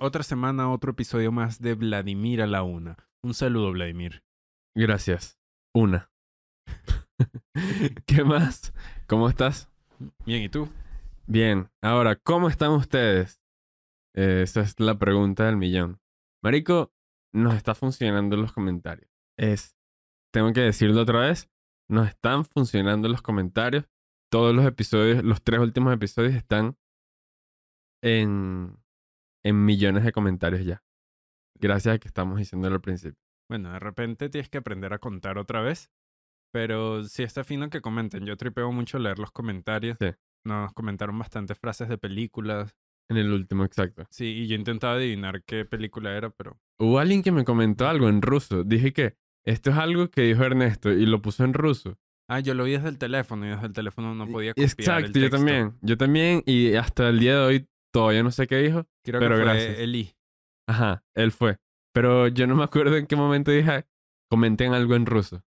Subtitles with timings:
[0.00, 2.96] otra semana, otro episodio más de Vladimir a la una.
[3.22, 4.22] Un saludo, Vladimir.
[4.74, 5.38] Gracias.
[5.74, 6.10] Una.
[8.06, 8.72] ¿Qué más?
[9.06, 9.70] ¿Cómo estás?
[10.24, 10.68] Bien, ¿y tú?
[11.26, 11.70] Bien.
[11.82, 13.40] Ahora, ¿cómo están ustedes?
[14.14, 16.00] Eh, esa es la pregunta del millón.
[16.42, 16.92] Marico,
[17.32, 19.10] nos está funcionando los comentarios.
[19.38, 19.76] Es,
[20.32, 21.50] tengo que decirlo otra vez,
[21.88, 23.84] nos están funcionando los comentarios.
[24.30, 26.76] Todos los episodios, los tres últimos episodios están
[28.02, 28.76] en,
[29.46, 30.82] en millones de comentarios ya.
[31.58, 33.18] Gracias a que estamos diciéndolo al principio.
[33.48, 35.90] Bueno, de repente tienes que aprender a contar otra vez.
[36.52, 38.24] Pero sí está fino que comenten.
[38.24, 39.98] Yo tripeo mucho leer los comentarios.
[40.00, 40.08] Sí.
[40.44, 42.76] Nos comentaron bastantes frases de películas.
[43.08, 44.04] En el último, exacto.
[44.10, 48.08] Sí, y yo intentaba adivinar qué película era, pero Hubo alguien que me comentó algo
[48.08, 48.64] en ruso.
[48.64, 51.98] Dije que esto es algo que dijo Ernesto y lo puso en ruso.
[52.28, 54.70] Ah, yo lo vi desde el teléfono y desde el teléfono no podía copiar el
[54.70, 55.74] Exacto, yo también.
[55.80, 56.42] Yo también.
[56.46, 58.86] Y hasta el día de hoy todavía no sé qué dijo.
[59.04, 59.78] Creo pero que fue gracias.
[59.78, 60.14] Eli.
[60.68, 61.58] Ajá, él fue.
[61.92, 63.86] Pero yo no me acuerdo en qué momento dije,
[64.30, 65.42] comenten algo en ruso.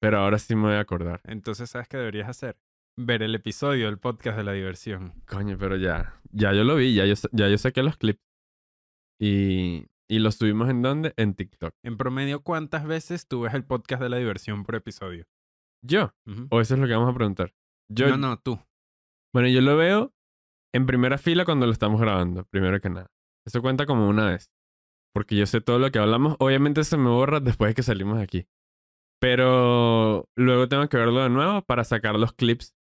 [0.00, 1.20] Pero ahora sí me voy a acordar.
[1.24, 2.56] Entonces, ¿sabes qué deberías hacer?
[2.96, 5.12] Ver el episodio del podcast de la diversión.
[5.26, 6.20] Coño, pero ya.
[6.30, 8.20] Ya yo lo vi, ya yo, ya yo saqué los clips.
[9.20, 11.12] Y, y los subimos en dónde?
[11.16, 11.74] En TikTok.
[11.82, 15.26] En promedio, ¿cuántas veces tú ves el podcast de la diversión por episodio?
[15.82, 16.14] ¿Yo?
[16.26, 16.46] Ujú.
[16.50, 17.54] ¿O eso es lo que vamos a preguntar?
[17.90, 18.58] Yo, No, no, tú.
[19.32, 20.14] Bueno, yo lo veo
[20.74, 23.10] en primera fila cuando lo estamos grabando, primero que nada.
[23.46, 24.50] Eso cuenta como una vez.
[25.12, 26.36] Porque yo sé todo lo que hablamos.
[26.38, 28.46] Obviamente se me borra después de que salimos de aquí.
[29.20, 32.74] Pero luego tengo que verlo de nuevo para sacar los clips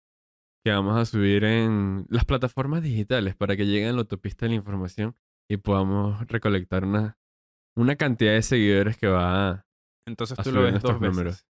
[0.63, 4.51] que vamos a subir en las plataformas digitales para que lleguen a la autopista de
[4.51, 5.15] la información
[5.49, 7.17] y podamos recolectar una,
[7.77, 9.65] una cantidad de seguidores que va a-
[10.07, 11.15] Entonces a tú lo ves dos veces.
[11.15, 11.45] números.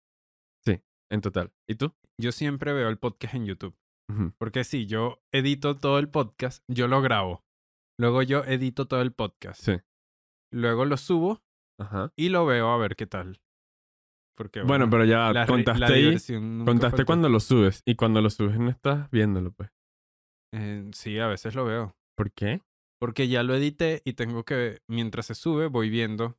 [1.11, 1.51] en total.
[1.67, 1.91] ¿Y tú?
[2.21, 3.75] Yo siempre veo el podcast en YouTube.
[4.39, 7.43] Porque sí, yo edito todo el podcast, yo lo grabo.
[7.99, 9.61] Luego yo edito todo el podcast.
[9.61, 9.77] Sí.
[10.51, 11.43] Luego lo subo
[11.79, 12.11] Ajá.
[12.17, 13.39] y lo veo a ver qué tal.
[14.35, 16.17] Porque Bueno, pero ya la, contaste la ahí.
[16.65, 19.69] Contaste cuando lo subes y cuando lo subes no estás viéndolo, pues.
[20.53, 21.95] Eh, sí, a veces lo veo.
[22.17, 22.61] ¿Por qué?
[22.99, 26.37] Porque ya lo edité y tengo que, mientras se sube, voy viendo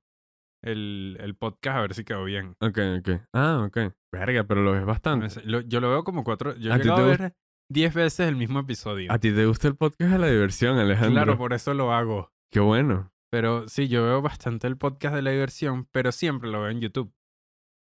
[0.64, 2.56] el, el podcast a ver si quedó bien.
[2.60, 3.20] Ok, ok.
[3.34, 3.94] Ah, ok.
[4.12, 5.28] Verga, pero lo ves bastante.
[5.44, 6.56] lo- yo lo veo como cuatro.
[6.56, 7.34] Yo ¿A he llegado a ver
[7.70, 9.10] diez veces el mismo episodio.
[9.12, 11.12] ¿A ti te gusta el podcast de la diversión, Alejandro?
[11.22, 12.30] Claro, por eso lo hago.
[12.52, 13.12] Qué bueno.
[13.32, 16.80] Pero sí, yo veo bastante el podcast de la diversión, pero siempre lo veo en
[16.80, 17.12] YouTube.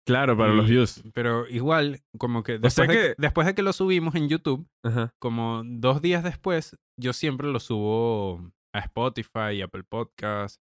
[0.07, 1.03] Claro, para Y- los views.
[1.13, 4.67] Pero igual, como que O después, de, que- después de que lo subimos en YouTube,
[4.83, 5.13] Ajá.
[5.19, 10.61] como dos días después, yo siempre lo subo a Spotify, Apple Podcast,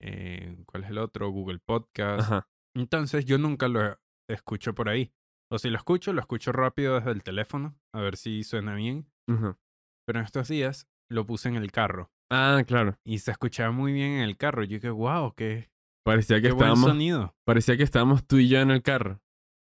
[0.00, 1.30] eh, ¿cuál es el otro?
[1.30, 2.20] Google Podcast.
[2.20, 2.48] Ajá.
[2.76, 3.96] Entonces yo nunca lo
[4.28, 5.12] escucho por ahí.
[5.54, 9.06] O si lo escucho, lo escucho rápido desde el teléfono, a ver si suena bien.
[9.28, 12.96] Pero en estos días lo puse en el carro Ah, claro.
[13.04, 14.64] y se escuchaba muy bien en el carro.
[14.64, 15.70] Yo dije, wow, qué,
[16.04, 16.90] Parecía que qué buen estábamos.
[16.90, 17.36] sonido.
[17.46, 19.20] Parecía que estábamos tú y yo en el carro.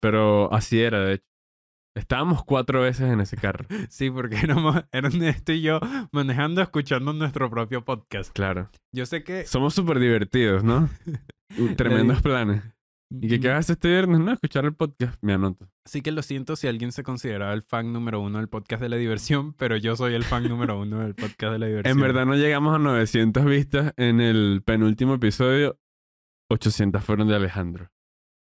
[0.01, 1.25] Pero así era, de hecho.
[1.95, 3.65] Estábamos cuatro veces en ese carro.
[3.89, 5.79] Sí, porque éramos, eran esto y yo
[6.11, 8.33] manejando, escuchando nuestro propio podcast.
[8.33, 8.71] Claro.
[8.91, 9.45] Yo sé que...
[9.45, 10.89] Somos súper divertidos, ¿no?
[11.59, 12.63] Uh, Tremendos planes.
[13.21, 14.19] ¿Y qué, qué haces este viernes?
[14.19, 15.17] No, escuchar el podcast.
[15.21, 15.67] Me anoto.
[15.85, 18.89] Así que lo siento si alguien se consideraba el fan número uno del podcast de
[18.89, 21.97] la diversión, pero yo soy el fan número uno del podcast de la diversión.
[21.97, 25.79] En verdad no llegamos a 900 vistas en el penúltimo episodio.
[26.51, 27.91] 800 fueron de Alejandro.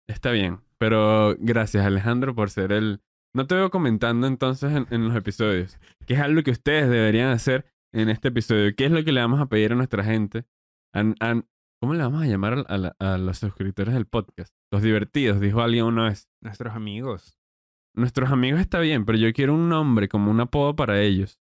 [0.08, 3.00] Está bien, pero gracias Alejandro por ser el...
[3.34, 7.28] No te veo comentando entonces en, en los episodios, que es algo que ustedes deberían
[7.30, 8.74] hacer en este episodio.
[8.74, 10.44] ¿Qué es lo que le vamos a pedir a nuestra gente?
[10.94, 11.46] An- an-
[11.80, 14.52] ¿Cómo le vamos a llamar a, a la- a los suscriptores del podcast?
[14.72, 16.28] Los divertidos, dijo alguien una vez.
[16.42, 17.38] Nuestros amigos.
[17.96, 21.38] Nuestros amigos está bien, pero yo quiero un nombre como un apodo para ellos.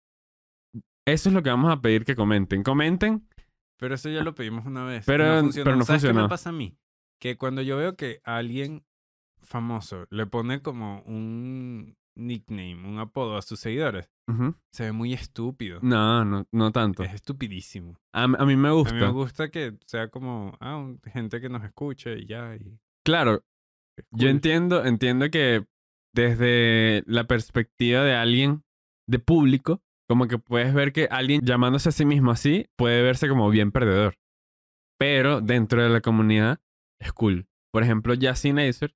[1.08, 2.64] Eso es lo que vamos a pedir que comenten.
[2.64, 3.28] Comenten
[3.80, 5.06] Pero eso ya lo pedimos una vez.
[5.06, 5.64] Pero- no funcionó.
[5.66, 6.24] pero no ¿Sabes qué funcionó.
[6.28, 6.78] me pasa a mí?
[7.22, 8.84] Que cuando yo veo que a alguien
[9.42, 14.10] famoso le pone como un nickname, un apodo a sus seguidores,
[14.72, 15.80] se ve muy estúpido.
[15.82, 17.04] No, no, no tanto.
[17.04, 17.98] Es estupidísimo.
[18.14, 18.94] A, a mí me A gusta.
[18.94, 22.56] mí me gusta que sea como, ah, un- gente que nos escuche y ya.
[22.56, 23.44] Y Claro,
[24.12, 25.66] yo entiendo, entiendo que
[26.16, 28.64] desde la perspectiva de alguien
[29.10, 33.28] de público, como que puedes ver que alguien llamándose a sí mismo así puede verse
[33.28, 34.16] como bien perdedor.
[35.00, 36.60] Pero dentro de la comunidad
[37.02, 37.48] es cool.
[37.74, 38.94] Por ejemplo, Jazzy y Nacer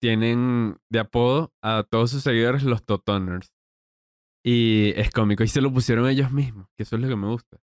[0.00, 3.54] tienen de apodo a todos sus seguidores los Totoners.
[4.44, 5.44] Y es cómico.
[5.44, 7.60] Y se lo pusieron ellos mismos, que eso es lo que me gusta.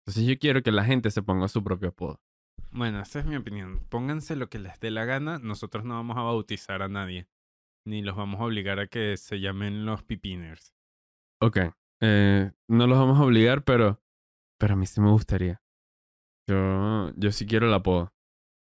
[0.00, 2.20] Entonces yo quiero que la gente se ponga su propio apodo.
[2.70, 3.84] Bueno, esa es mi opinión.
[3.88, 5.38] Pónganse lo que les dé la gana.
[5.38, 7.28] Nosotros no vamos a bautizar a nadie.
[7.84, 10.74] Ni los vamos a obligar a que se llamen los pipiners.
[11.40, 11.58] Ok.
[12.00, 14.00] eh, no los vamos a obligar, pero,
[14.58, 15.62] pero a mí sí me gustaría.
[16.48, 18.12] Yo, yo sí quiero el apodo.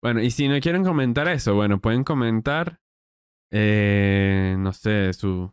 [0.03, 2.81] Bueno, y si no quieren comentar eso, bueno, pueden comentar,
[3.53, 5.53] eh, no sé, su...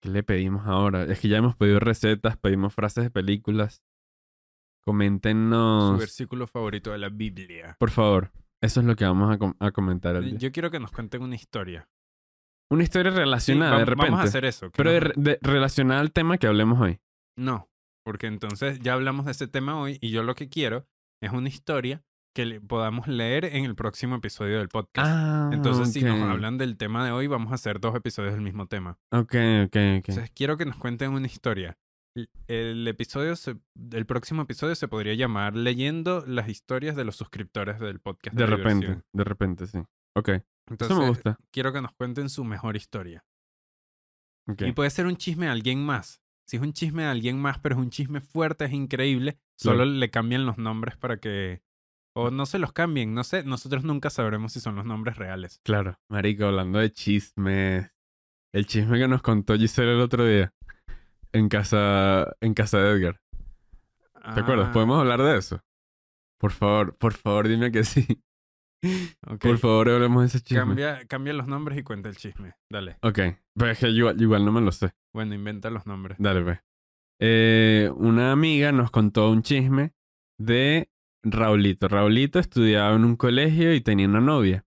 [0.00, 1.04] ¿Qué le pedimos ahora?
[1.04, 3.82] Es que ya hemos pedido recetas, pedimos frases de películas.
[4.84, 7.76] Su Coméntenos, versículo favorito de la Biblia.
[7.80, 8.30] por favor.
[8.60, 10.20] Eso es lo que vamos a, com- a comentar.
[10.22, 10.36] día.
[10.38, 11.88] Yo quiero que nos cuenten una historia.
[12.70, 14.10] Una historia Sí, relacionada, de repente.
[14.10, 14.70] Vamos a hacer eso.
[14.70, 17.00] Pero de- relacionada al tema que hablemos hoy.
[17.36, 17.68] No,
[18.04, 20.86] porque entonces ya hablamos de ese tema hoy y yo lo que quiero
[21.22, 22.04] es una historia
[22.34, 25.08] que le- podamos leer en el próximo episodio del podcast.
[25.10, 28.42] Ah, entonces, si nos hablan del tema de hoy, vamos a hacer dos episodios del
[28.42, 28.98] mismo tema.
[29.10, 29.34] Ok,
[29.64, 29.74] ok, ok.
[29.74, 31.76] Entonces, quiero que nos cuenten una historia.
[32.48, 33.56] El- episodio, se-
[33.92, 38.36] el próximo episodio se podría llamar Leyendo las historias de los suscriptores del podcast.
[38.36, 39.04] De de repente, diversión.
[39.12, 39.78] de repente, sí.
[40.16, 40.28] Ok,
[40.68, 41.38] Entonces, eso me gusta.
[41.52, 43.24] quiero que nos cuenten su mejor historia.
[44.48, 44.62] Ok.
[44.62, 46.20] Y puede ser un chisme de alguien más.
[46.46, 49.84] Si es un chisme de alguien más, pero es un chisme fuerte, es increíble, solo
[49.84, 51.60] le cambian los nombres para que...
[52.20, 55.60] O no se los cambien, no sé, nosotros nunca sabremos si son los nombres reales.
[55.62, 57.92] Claro, marico, hablando de chismes.
[58.52, 60.52] El chisme que nos contó Giselle el otro día.
[61.30, 63.20] En casa, en casa de Edgar.
[64.34, 64.70] ¿Te acuerdas?
[64.70, 65.62] Ah, ¿Podemos hablar de eso?
[66.40, 68.04] Por favor, por favor, dime que sí.
[69.40, 70.64] Por favor, hablemos de ese chisme.
[70.64, 72.54] Cambia, cambia los nombres y cuenta el chisme.
[72.68, 72.96] Dale.
[73.02, 73.18] Ok,
[73.54, 74.90] pero es que yo igual, igual no me lo sé.
[75.14, 76.16] Bueno, inventa los nombres.
[76.18, 76.58] Dale, pues.
[77.20, 79.92] Eh, una amiga nos contó un chisme
[80.36, 80.90] de
[81.32, 81.88] Raulito.
[81.88, 84.64] Raulito estudiaba en un colegio y tenía una novia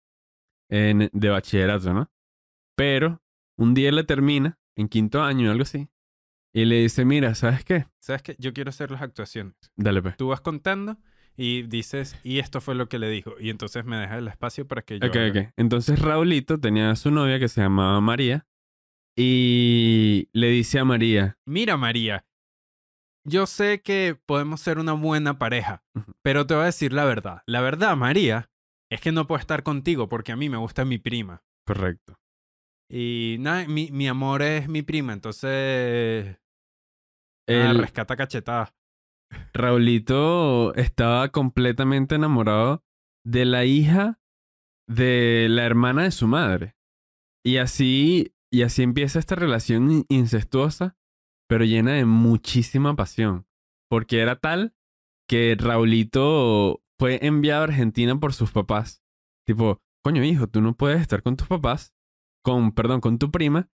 [0.69, 2.11] en, de bachillerato, ¿no?
[2.75, 3.21] Pero
[3.57, 5.89] un día le termina, en quinto año o algo así,
[6.53, 7.85] y le dice, mira, ¿sabes qué?
[7.99, 8.35] ¿Sabes qué?
[8.39, 9.55] Yo quiero hacer las actuaciones.
[9.75, 10.17] Dale, pues.
[10.17, 10.97] Tú vas contando
[11.37, 13.35] y dices, y esto fue lo que le dijo.
[13.39, 15.07] Y entonces me dejas el espacio para que yo...
[15.07, 15.41] Ok, haga.
[15.41, 15.53] ok.
[15.57, 18.45] Entonces Raulito tenía a su novia que se llamaba María
[19.15, 22.25] y le dice a María, Mira, María,
[23.23, 25.83] yo sé que podemos ser una buena pareja,
[26.23, 27.41] pero te voy a decir la verdad.
[27.45, 28.49] La verdad, María,
[28.91, 31.43] es que no puedo estar contigo porque a mí me gusta mi prima.
[31.65, 32.17] correcto.
[32.93, 36.37] Y nada, mi, mi amor es mi prima, entonces...
[36.37, 36.41] ah,
[37.47, 38.75] El- rescata cachetada.
[39.53, 42.83] Raulito estaba completamente enamorado
[43.25, 44.19] de la hija
[44.89, 46.75] de la hermana de su madre.
[47.45, 50.97] Y así, y así empieza esta relación in- incestuosa,
[51.51, 53.45] pero llena de muchísima pasión.
[53.89, 54.73] Porque era tal
[55.27, 59.03] que Raulito fue enviado a Argentina por sus papás.
[59.45, 61.93] Tipo, coño hijo, tú no puedes estar con tus papás,
[62.41, 63.67] con, perdón, con tu prima.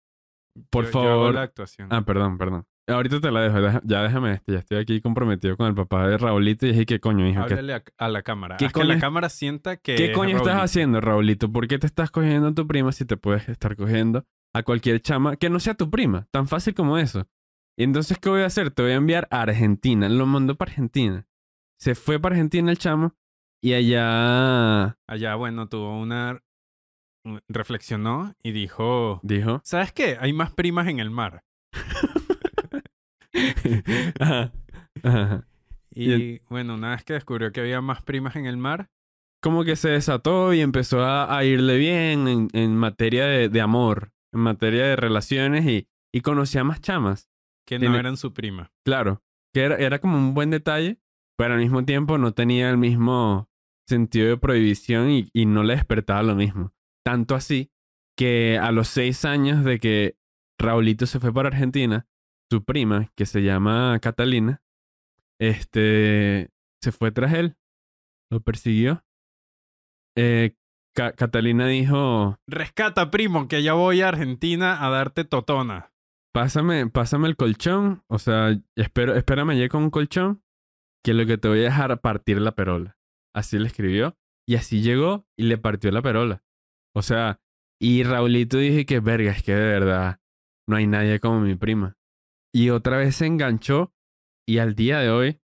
[0.70, 1.34] Por Yo- yo hago favor.
[1.34, 1.90] la actuación.
[1.92, 2.64] Ah, perdón, perdón.
[2.88, 6.18] Ahorita te la dejo, ya déjame este, ya estoy aquí comprometido con el papá de
[6.18, 7.44] Raulito y dije, ¿qué coño, hijo?
[7.46, 8.56] ¿Qué, Háblale a, a la cámara.
[8.56, 9.96] ¿Qué Haz que la coño- cámara sienta que...
[9.96, 10.64] qué es coño estás Raulito.
[10.64, 11.52] haciendo, Raulito?
[11.52, 14.24] ¿Por qué te estás cogiendo a tu prima si te puedes estar cogiendo
[14.54, 16.28] a cualquier chama que no sea tu prima?
[16.32, 17.28] Tan fácil como eso.
[17.78, 18.72] Y entonces, ¿qué voy a hacer?
[18.72, 20.08] Te voy a enviar a Argentina.
[20.10, 21.28] Lo mandó para Argentina.
[21.78, 23.16] Se fue para Argentina el chamo
[23.62, 26.42] y allá Allá, bueno, tuvo una...
[27.50, 29.20] Reflexionó y dijo...
[29.24, 29.60] dijo...
[29.64, 30.18] ¿Sabes qué?
[30.20, 31.44] Hay más primas en el mar.
[34.20, 34.52] Ajá,
[35.04, 35.48] ajá.
[35.94, 38.90] Y, Y bueno, una vez que descubrió que había más primas en el mar,
[39.42, 43.62] como que se desató y empezó a, a irle bien en, en materia de, de
[43.62, 47.30] amor, en materia de relaciones y, y conocía más chamas.
[47.66, 48.72] Que no Tiene- eran su prima.
[48.86, 49.22] Claro,
[49.54, 51.00] que era, era como un buen detalle,
[51.38, 53.50] pero al mismo tiempo no tenía el mismo
[53.88, 56.74] sentido de prohibición y, y no le despertaba lo mismo.
[57.06, 57.72] Tanto así
[58.18, 60.18] que a los seis años de que
[60.60, 62.08] Raulito se fue para Argentina,
[62.52, 64.62] su prima, que se llama Catalina,
[65.40, 66.50] este,
[66.82, 67.58] se fue tras él,
[68.32, 69.04] lo persiguió.
[70.18, 70.56] Eh,
[70.96, 75.92] Ca- Catalina dijo, Rescata, primo, que ya voy a Argentina a darte totona.
[76.36, 80.44] Pásame, pásame el colchón, o sea, espero, espérame allí con un colchón,
[81.02, 82.98] que lo que te voy a dejar partir la perola.
[83.34, 86.44] Así le escribió, y así llegó y le partió la perola.
[86.94, 87.40] O sea,
[87.82, 90.20] y Raulito dije que verga, es que de verdad
[90.68, 91.96] no hay nadie como mi prima.
[92.54, 93.94] Y otra vez se enganchó,
[94.46, 95.40] y al día de hoy No,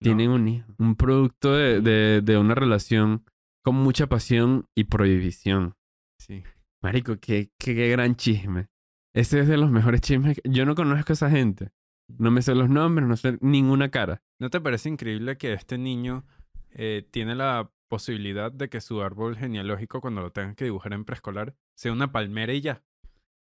[0.00, 3.24] tienen un hijo, un producto de, de, de una relación
[3.64, 5.74] con mucha pasión y prohibición.
[6.20, 6.44] sí.
[6.84, 8.68] Marico, qué, qué, qué gran chisme.
[9.14, 10.36] Ese es de los mejores chismes.
[10.42, 11.70] que- Yo no conozco a esa gente.
[12.18, 14.22] No me sé los nombres, no sé ninguna cara.
[14.38, 16.24] ¿No te parece increíble que este niño
[16.72, 21.04] eh, tiene la posibilidad de que su árbol genealógico, cuando lo tengan que dibujar en
[21.04, 22.82] preescolar, sea una palmera y ya?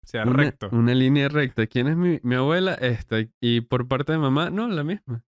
[0.05, 0.69] Sea Una, recto.
[0.73, 1.67] una línea recta.
[1.67, 2.75] ¿Quién es mi, mi abuela?
[2.75, 3.17] Esta.
[3.41, 5.25] Y por parte de mamá, no, la misma.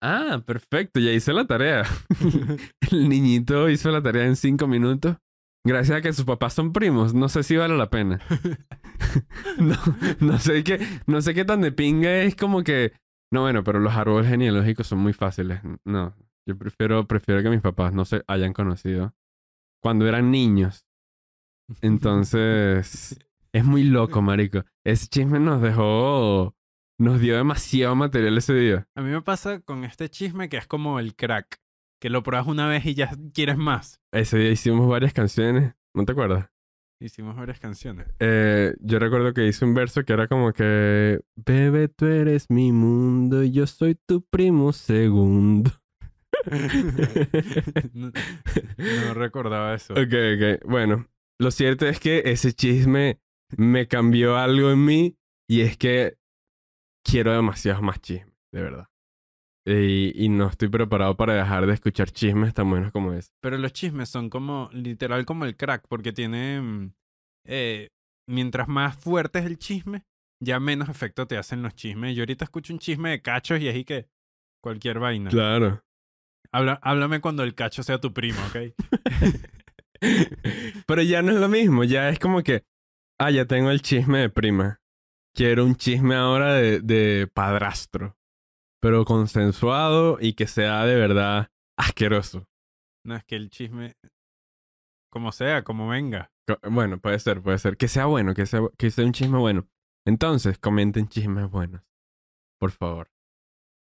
[0.00, 1.84] Ah, perfecto, ya hice la tarea.
[2.92, 5.16] El niñito hizo la tarea en cinco minutos.
[5.68, 7.12] Gracias a que sus papás son primos.
[7.12, 8.18] No sé si vale la pena.
[9.58, 9.76] no,
[10.18, 12.92] no sé qué, no sé qué tan de pinga es como que.
[13.30, 15.60] No, bueno, pero los árboles genealógicos son muy fáciles.
[15.84, 16.14] No,
[16.46, 19.14] Yo prefiero, prefiero que mis papás no se hayan conocido
[19.82, 20.86] cuando eran niños.
[21.82, 23.18] Entonces,
[23.52, 24.64] es muy loco, marico.
[24.84, 26.56] Ese chisme nos dejó,
[26.98, 28.88] nos dio demasiado material ese día.
[28.94, 31.60] A mí me pasa con este chisme que es como el crack,
[32.00, 34.00] que lo pruebas una vez y ya quieres más.
[34.12, 36.48] Ese día hicimos varias canciones, ¿no te acuerdas?
[37.00, 38.06] Hicimos varias canciones.
[38.18, 42.72] Eh, yo recuerdo que hice un verso que era como que, bebé, tú eres mi
[42.72, 45.70] mundo y yo soy tu primo segundo.
[47.94, 48.10] no,
[48.78, 49.92] no recordaba eso.
[49.92, 50.68] Ok, ok.
[50.68, 51.06] Bueno,
[51.38, 53.20] lo cierto es que ese chisme
[53.56, 55.16] me cambió algo en mí
[55.48, 56.18] y es que
[57.04, 58.87] quiero demasiados más chismes, de verdad.
[59.70, 63.28] Y, y no estoy preparado para dejar de escuchar chismes tan buenos como ese.
[63.42, 66.94] Pero los chismes son como, literal, como el crack, porque tienen.
[67.46, 67.88] eh,
[68.28, 70.04] mientras más fuerte es el chisme,
[70.42, 72.14] ya menos efecto te hacen los chismes.
[72.16, 74.06] Yo ahorita escucho un chisme de cachos y así que.
[74.62, 75.30] Cualquier vaina.
[75.30, 75.82] Claro.
[76.52, 78.74] Habla- háblame cuando el cacho sea tu primo, ¿ok?
[80.86, 82.64] Pero ya no es lo mismo, ya es como que,
[83.20, 84.80] ah, ya tengo el chisme de prima.
[85.34, 88.16] Quiero un chisme ahora de, de padrastro,
[88.80, 92.46] pero consensuado y que sea de verdad asqueroso.
[93.04, 93.94] No, es que el chisme.
[95.10, 96.30] Como sea, como venga.
[96.70, 97.76] Bueno, puede ser, puede ser.
[97.76, 99.66] Que sea bueno, que sea, que sea un chisme bueno.
[100.06, 101.82] Entonces, comenten chismes buenos.
[102.58, 103.08] Por favor.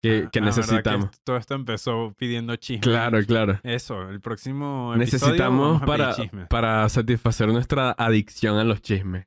[0.02, 1.10] Que, Ah, que ah, ¿verdad necesitamos.
[1.24, 2.84] todo esto empezó pidiendo chismes.
[2.88, 3.60] Claro, claro.
[3.64, 4.98] Eso, el próximo episodio
[5.34, 6.48] Necesitamos para, chismes.
[6.48, 9.26] para satisfacer nuestra adicción a los chismes.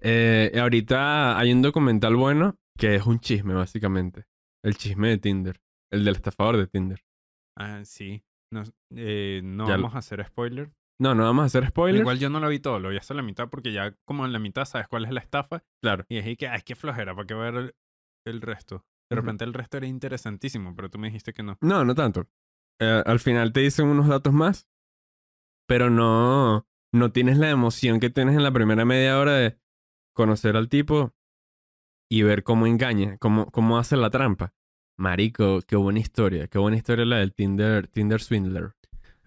[0.00, 4.24] Eh, ahorita hay un documental bueno que es un chisme, básicamente.
[4.64, 5.60] El chisme de Tinder.
[5.92, 7.00] El del estafador de Tinder.
[7.58, 8.24] Ah, sí.
[8.52, 8.62] No,
[8.94, 10.72] eh, no Ya lo- vamos a hacer spoiler.
[11.00, 12.00] No, no vamos a hacer spoilers.
[12.02, 14.32] Igual yo no lo vi todo, lo vi hasta la mitad porque ya como en
[14.32, 15.64] la mitad sabes cuál es la estafa.
[15.82, 16.04] Claro.
[16.08, 17.74] Y dije que, ay, qué flojera, ¿para qué ver el,
[18.26, 18.84] el resto?
[19.10, 21.58] De repente el resto era interesantísimo, pero tú me dijiste que no.
[21.60, 22.28] No, no tanto.
[22.80, 24.68] Eh, al final te dicen unos datos más,
[25.68, 29.58] pero no, no tienes la emoción que tienes en la primera media hora de
[30.14, 31.12] conocer al tipo
[32.14, 34.52] y ver cómo engaña, cómo, cómo hace la trampa.
[34.98, 38.74] Marico, qué buena historia, qué buena historia la del Tinder, Tinder Swindler.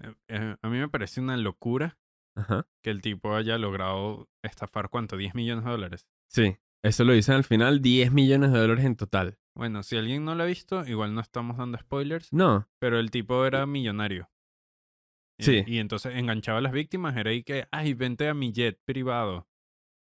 [0.01, 1.97] Eh, eh, a mí me parece una locura
[2.35, 2.67] Ajá.
[2.83, 5.17] que el tipo haya logrado estafar, ¿cuánto?
[5.17, 6.07] 10 millones de dólares.
[6.29, 9.39] Sí, eso lo dicen al final, 10 millones de dólares en total.
[9.55, 13.09] Bueno, si alguien no lo ha visto, igual no estamos dando spoilers, No, pero el
[13.09, 14.29] tipo era millonario.
[15.39, 15.63] Y- Sí.
[15.65, 19.47] Y, entonces enganchaba a las víctimas, era ahí que, ay, vente a mi jet privado.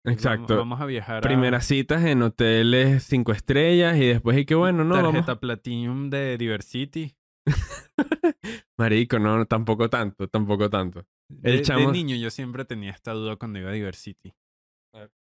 [0.06, 0.58] Exacto.
[0.58, 4.84] Vamos, a viajar a Primeras citas en hoteles cinco estrellas y después y que bueno,
[4.84, 5.40] no, tarjeta vamos.
[5.40, 7.16] Platinum de Diversity.
[8.78, 11.06] Marico, no, tampoco tanto, tampoco tanto.
[11.30, 14.34] El De, de chamo- niño yo siempre tenía esta duda cuando iba a Diversity.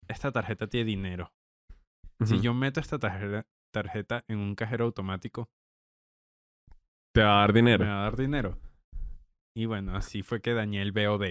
[0.08, 1.34] Esta tarjeta tiene dinero.
[2.25, 5.50] Si yo meto esta tarjeta, tarjeta en un cajero automático,
[7.13, 7.86] Te va a dar me dinero.
[7.86, 8.58] va a dar dinero.
[9.56, 11.28] Y bueno, así fue que dañé el BOD.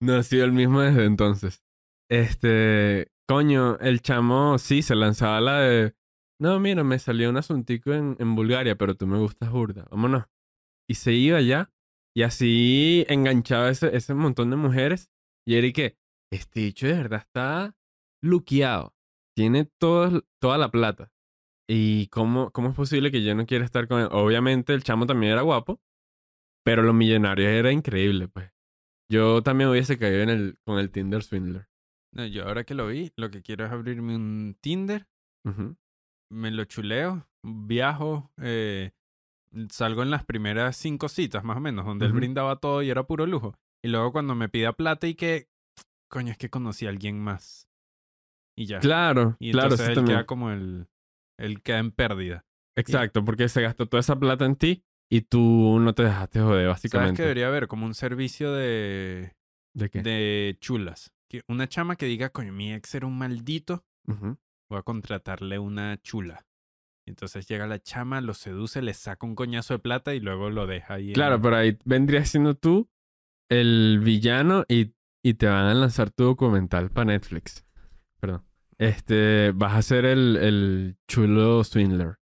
[0.00, 1.62] no ha sido el mismo desde entonces.
[2.10, 5.94] Este, coño, el chamo sí se lanzaba la de,
[6.40, 10.24] no, mira, me salió un asuntico en, en Bulgaria, pero tú me gustas burda, vámonos.
[10.88, 11.70] Y se iba ya,
[12.16, 15.10] y así enganchaba ese, ese montón de mujeres,
[15.46, 15.96] y era que,
[16.32, 17.76] este dicho de verdad está
[18.22, 18.94] luqueado,
[19.36, 21.12] tiene todo, toda la plata.
[21.68, 24.08] ¿Y cómo, cómo es posible que yo no quiera estar con él?
[24.10, 25.80] Obviamente el chamo también era guapo,
[26.64, 28.50] pero los millonarios era increíble, pues.
[29.10, 31.68] Yo también hubiese caído en el, con el Tinder Swindler.
[32.12, 35.08] No, yo ahora que lo vi, lo que quiero es abrirme un Tinder,
[36.30, 38.92] me lo chuleo, viajo, eh,
[39.68, 43.04] salgo en las primeras cinco citas más o menos, donde él brindaba todo y era
[43.04, 43.56] puro lujo.
[43.82, 45.48] Y luego cuando me pida plata y que,
[46.08, 47.68] coño, es que conocí a alguien más.
[48.56, 48.80] Y ya.
[48.80, 50.18] Claro, y claro, entonces él también.
[50.18, 50.88] queda como el,
[51.38, 52.44] él queda en pérdida.
[52.76, 56.64] Exacto, porque se gastó toda esa plata en ti y tú no te dejaste joder,
[56.66, 57.16] ¿Sabes básicamente.
[57.16, 59.34] que debería haber como un servicio de,
[59.74, 60.02] ¿De qué?
[60.02, 61.12] de chulas?
[61.48, 64.38] Una chama que diga, coño, mi ex era un maldito, Ujú.
[64.68, 66.46] voy a contratarle una chula.
[67.06, 70.66] Entonces llega la chama, lo seduce, le saca un coñazo de plata y luego lo
[70.66, 71.08] deja ahí.
[71.08, 72.88] en- Claro, pero ahí vendría siendo tú
[73.48, 77.64] el villano y, y te van a lanzar tu documental para Netflix.
[78.20, 78.44] Perdón.
[78.78, 82.16] Este, vas a ser el, el chulo swindler.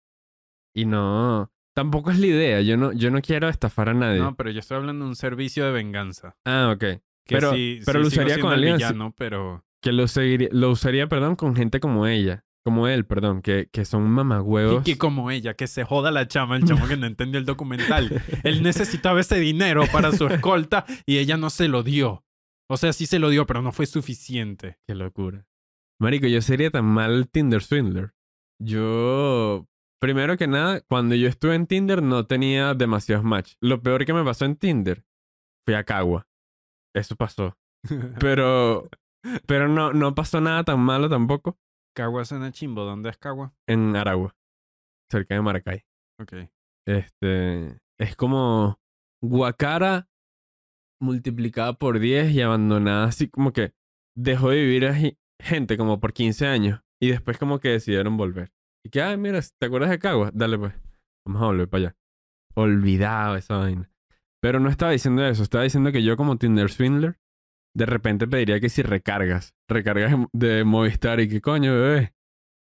[0.74, 2.60] Y no, tampoco es la idea.
[2.62, 4.20] Yo no, yo no quiero estafar a nadie.
[4.20, 6.36] No, pero yo estoy hablando de un servicio de venganza.
[6.44, 6.80] Ah, ok.
[7.26, 10.08] Que Pero- sí, pero sí lo usaría con el alguien así- villano, pero Que lo,
[10.08, 12.44] seguiría- lo usaría, perdón, con gente como ella.
[12.64, 13.42] Como él, perdón.
[13.42, 14.84] Que, que son y mamagüevos.
[14.84, 18.22] que como ella, que se joda la chama, el chamo que no entendió el documental.
[18.42, 22.24] Él necesitaba ese dinero para su escolta y ella no se lo dio.
[22.70, 24.78] O sea, sí se lo dio, pero no fue suficiente.
[24.86, 25.46] Qué locura.
[26.00, 28.14] Marico, yo sería tan mal Tinder Swindler.
[28.58, 29.66] Yo
[30.04, 33.54] primero que nada, cuando yo estuve en Tinder no tenía demasiados match.
[33.62, 35.02] Lo peor que me pasó en Tinder
[35.64, 36.28] fui a Cagua.
[36.94, 37.56] Eso pasó.
[38.20, 38.90] Pero,
[39.46, 41.58] pero no, no pasó nada tan malo tampoco
[41.94, 42.82] Cagua suena chimbo.
[42.82, 43.54] ¿Dónde es Cagua?
[43.66, 44.36] en Aragua,
[45.10, 45.84] cerca de Maracay.
[46.20, 46.50] Ok.
[46.86, 48.78] Este, es como
[49.22, 50.08] Guacara
[51.00, 53.72] multiplicada por 10 y abandonada así como que
[54.14, 58.52] dejó de vivir gente como por 15 años y después como que decidieron volver.
[58.84, 60.30] Y que, ay, mira, ¿te acuerdas de Cagua?
[60.34, 60.74] Dale pues,
[61.26, 61.96] vamos a volver para allá.
[62.54, 63.90] Olvidado esa vaina.
[64.40, 67.18] Pero no estaba diciendo eso, estaba diciendo que yo como Tinder Swindler
[67.74, 72.14] de repente pediría que si recargas, recargas de Movistar y que coño, bebé.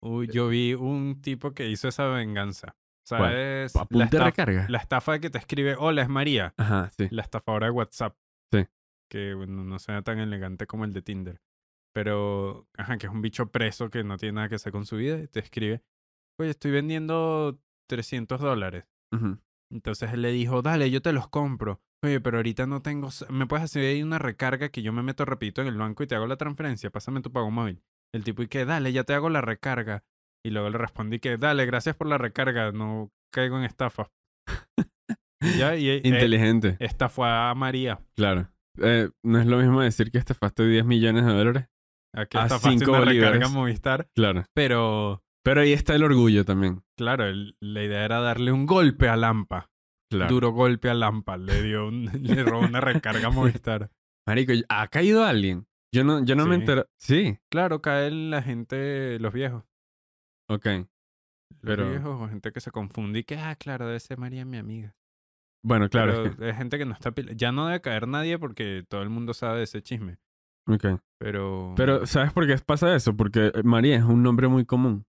[0.03, 2.77] Uy, yo vi un tipo que hizo esa venganza.
[3.05, 3.75] ¿Sabes?
[3.91, 4.67] La, estafa, recarga.
[4.69, 6.55] la estafa de que te escribe, hola, es María.
[6.57, 7.09] Ajá, sí.
[7.11, 8.17] La estafadora de WhatsApp.
[8.53, 8.67] Sí.
[9.11, 11.41] Que bueno, no sea tan elegante como el de Tinder.
[11.93, 14.97] Pero, ajá, que es un bicho preso que no tiene nada que hacer con su
[14.97, 15.19] vida.
[15.19, 15.83] Y te escribe,
[16.41, 18.85] oye, estoy vendiendo 300 dólares.
[19.73, 21.81] Entonces él le dijo, dale, yo te los compro.
[22.05, 23.09] Oye, pero ahorita no tengo...
[23.29, 26.07] ¿Me puedes hacer ahí una recarga que yo me meto rapidito en el banco y
[26.07, 26.91] te hago la transferencia?
[26.91, 27.83] Pásame tu pago móvil.
[28.15, 30.03] El tipo, y que, dale, ya te hago la recarga.
[30.45, 34.11] Y luego le respondí que, dale, gracias por la recarga, no caigo en estafa.
[35.43, 38.01] Y ya, y eh, Inteligente, estafó a María.
[38.17, 38.49] claro.
[38.79, 41.67] Eh, no es lo mismo decir que estafaste 10 millones de dólares.
[42.15, 43.35] A que A estafaste cinco una bolívares.
[43.35, 44.09] recarga Movistar.
[44.17, 44.45] Claro.
[44.55, 46.83] Pero, Pero ahí está el orgullo también.
[46.97, 49.71] claro, el- la idea era darle un golpe a Lampa.
[50.11, 50.33] Claro.
[50.35, 51.37] Duro golpe a Lampa.
[51.37, 53.91] Le dio un, le robó una recarga a Movistar.
[54.27, 55.67] Marico, ¿ha caído alguien?
[55.95, 56.87] Yo no, yo no me entero.
[56.99, 59.65] Sí, Claro, caen la gente, los viejos.
[60.49, 60.67] ok.
[60.67, 60.87] Los
[61.63, 64.57] Pero- viejos o gente que se confunde y que, ah, claro, debe ser María mi
[64.57, 64.95] amiga.
[65.65, 66.23] Bueno, claro.
[66.37, 67.13] Pero es gente que no está...
[67.35, 70.19] Ya no debe caer nadie porque todo el mundo sabe de ese chisme.
[70.69, 71.01] ok.
[71.19, 71.75] Pero...
[71.77, 73.17] Pero, ¿sabes por qué pasa eso?
[73.17, 75.05] Porque María es un nombre muy común.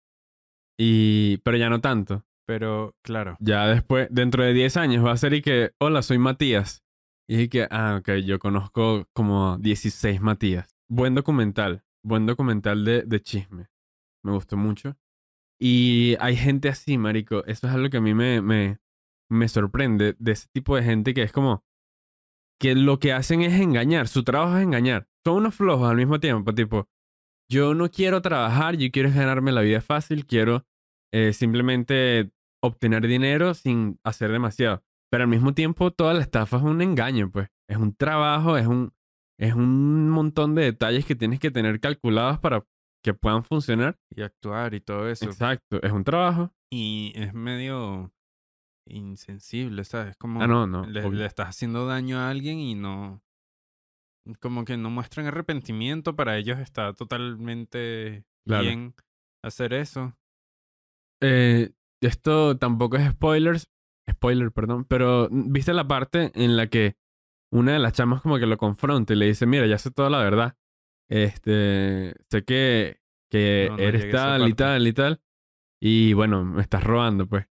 [0.78, 1.38] Y...
[1.38, 2.26] Pero ya no tanto.
[2.46, 3.38] Pero, claro.
[3.40, 6.84] Ya después, dentro de 10 años, va a ser y que, hola, soy Matías.
[7.30, 10.76] Y que, ah, ok, yo conozco como 16 Matías.
[10.90, 13.68] Buen documental, buen documental de, de chisme.
[14.24, 14.98] Me gustó mucho.
[15.60, 17.46] Y hay gente así, marico.
[17.46, 18.80] Eso es algo que a mí me, me,
[19.30, 21.64] me sorprende de ese tipo de gente que es como
[22.60, 24.08] que lo que hacen es engañar.
[24.08, 25.08] Su trabajo es engañar.
[25.26, 26.90] Son unos flojos al mismo tiempo, tipo,
[27.52, 30.66] yo no quiero trabajar, yo quiero ganarme la vida fácil, quiero
[31.14, 32.32] eh, simplemente
[32.64, 34.82] obtener dinero sin hacer demasiado.
[35.12, 37.50] Pero al mismo tiempo, toda la estafa es un engaño, pues.
[37.70, 38.94] Es un trabajo, es un,
[39.38, 42.66] es un montón de detalles que tienes que tener calculados para
[43.04, 44.00] que puedan funcionar.
[44.10, 45.26] Y actuar y todo eso.
[45.26, 46.54] Exacto, es un trabajo.
[46.72, 48.14] Y es medio
[48.88, 50.16] insensible, ¿sabes?
[50.16, 50.86] Como Ah, no, no.
[50.86, 53.22] le estás haciendo daño a alguien y no...
[54.40, 56.16] Como que no muestran arrepentimiento.
[56.16, 58.64] Para ellos está totalmente Claro.
[58.64, 58.96] bien
[59.44, 60.16] hacer eso.
[61.22, 63.70] Eh, esto tampoco es spoilers,
[64.10, 66.98] spoiler, perdón, pero mm, viste la parte en la que
[67.52, 70.10] una de las chamas como que lo confronta y le dice, mira, ya sé toda
[70.10, 70.58] la verdad.
[71.10, 75.22] Este, sé que, que No, no eres tal y tal y tal.
[75.82, 77.48] Y bueno, me estás robando, pues.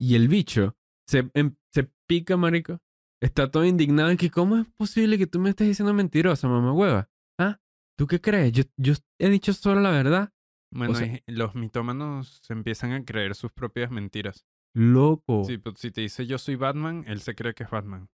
[0.00, 0.76] Y el bicho
[1.08, 2.80] se, em- se pica, marico.
[3.22, 6.72] Está todo indignado y que, ¿cómo es posible que tú me estés diciendo mentirosa, mamá
[6.72, 7.08] hueva?
[7.40, 7.58] ¿Ah?
[7.98, 8.52] ¿Tú qué crees?
[8.52, 10.32] Yo, yo he dicho solo la verdad.
[10.72, 14.44] Bueno, sea- los mitómanos se empiezan a creer sus propias mentiras.
[14.74, 15.44] Loco.
[15.44, 18.08] Sí, pues si te dice yo soy Batman, él se cree que es Batman.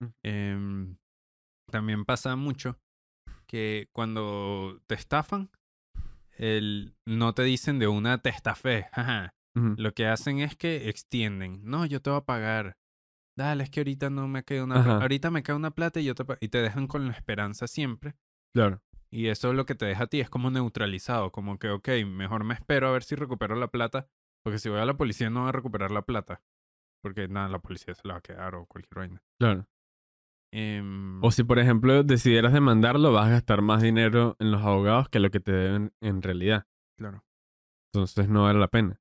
[0.00, 0.06] Mm.
[0.22, 0.96] Em,
[1.70, 2.78] también pasa mucho
[3.46, 5.50] que cuando te estafan,
[6.36, 8.86] el, no te dicen de una te estafé.
[8.92, 9.34] jaja.
[9.56, 11.60] Ujú, Lo que hacen es que extienden.
[11.64, 12.76] No, yo te voy a pagar.
[13.38, 15.00] Dale, es que ahorita no me queda una plata.
[15.02, 16.38] Ahorita me queda una plata y yo te pa-".
[16.40, 18.16] Y te dejan con la esperanza siempre.
[18.52, 18.82] Claro.
[19.12, 21.88] Y eso es lo que te deja a ti, es como neutralizado, como que, ok,
[22.04, 24.08] mejor me espero a ver si recupero la plata,
[24.42, 26.42] porque si voy a la policía no voy a recuperar la plata,
[27.00, 29.22] porque nada, la policía se la va a quedar o cualquier vaina.
[29.40, 29.66] Claro.
[30.52, 35.08] Em, O si, por ejemplo, decidieras demandarlo, vas a gastar más dinero en los abogados
[35.08, 36.66] que lo que te deben en realidad.
[36.98, 37.22] claro.
[37.94, 39.00] Entonces no vale la pena.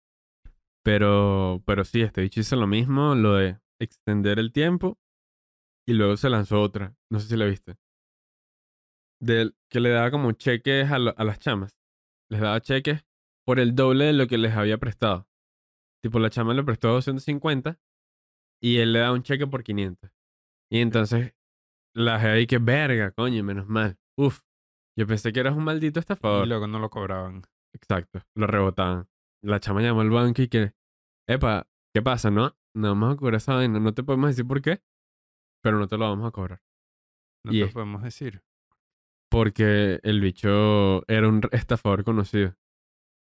[0.83, 4.97] Pero, pero sí, este bicho hizo lo mismo, lo de extender el tiempo.
[5.87, 6.95] Y luego se lanzó otra.
[7.09, 7.77] No sé si la viste.
[9.21, 11.75] Del, que le daba como cheques a, lo- a las chamas.
[12.29, 13.05] Les daba cheques
[13.45, 15.27] por el doble de lo que les había prestado.
[16.03, 17.79] Tipo, la chama le prestó 250
[18.61, 20.11] y él le da un cheque por 500.
[20.71, 21.33] Y entonces
[21.95, 23.97] la ahí que verga, coño, menos mal.
[24.17, 24.41] Uf,
[24.97, 26.45] yo pensé que eras un maldito estafador.
[26.45, 27.43] Y luego no lo cobraban.
[27.73, 29.07] Exacto, lo rebotaban.
[29.43, 30.73] La chama llamó al banco y que,
[31.27, 32.55] epa, ¿qué pasa, no?
[32.77, 34.81] No vamos a cobrar esa vaina, no te podemos decir por qué,
[35.63, 36.61] pero no te lo vamos a cobrar.
[37.43, 38.43] No Y te es- podemos decir.
[39.29, 42.55] Porque el bicho era un estafador conocido.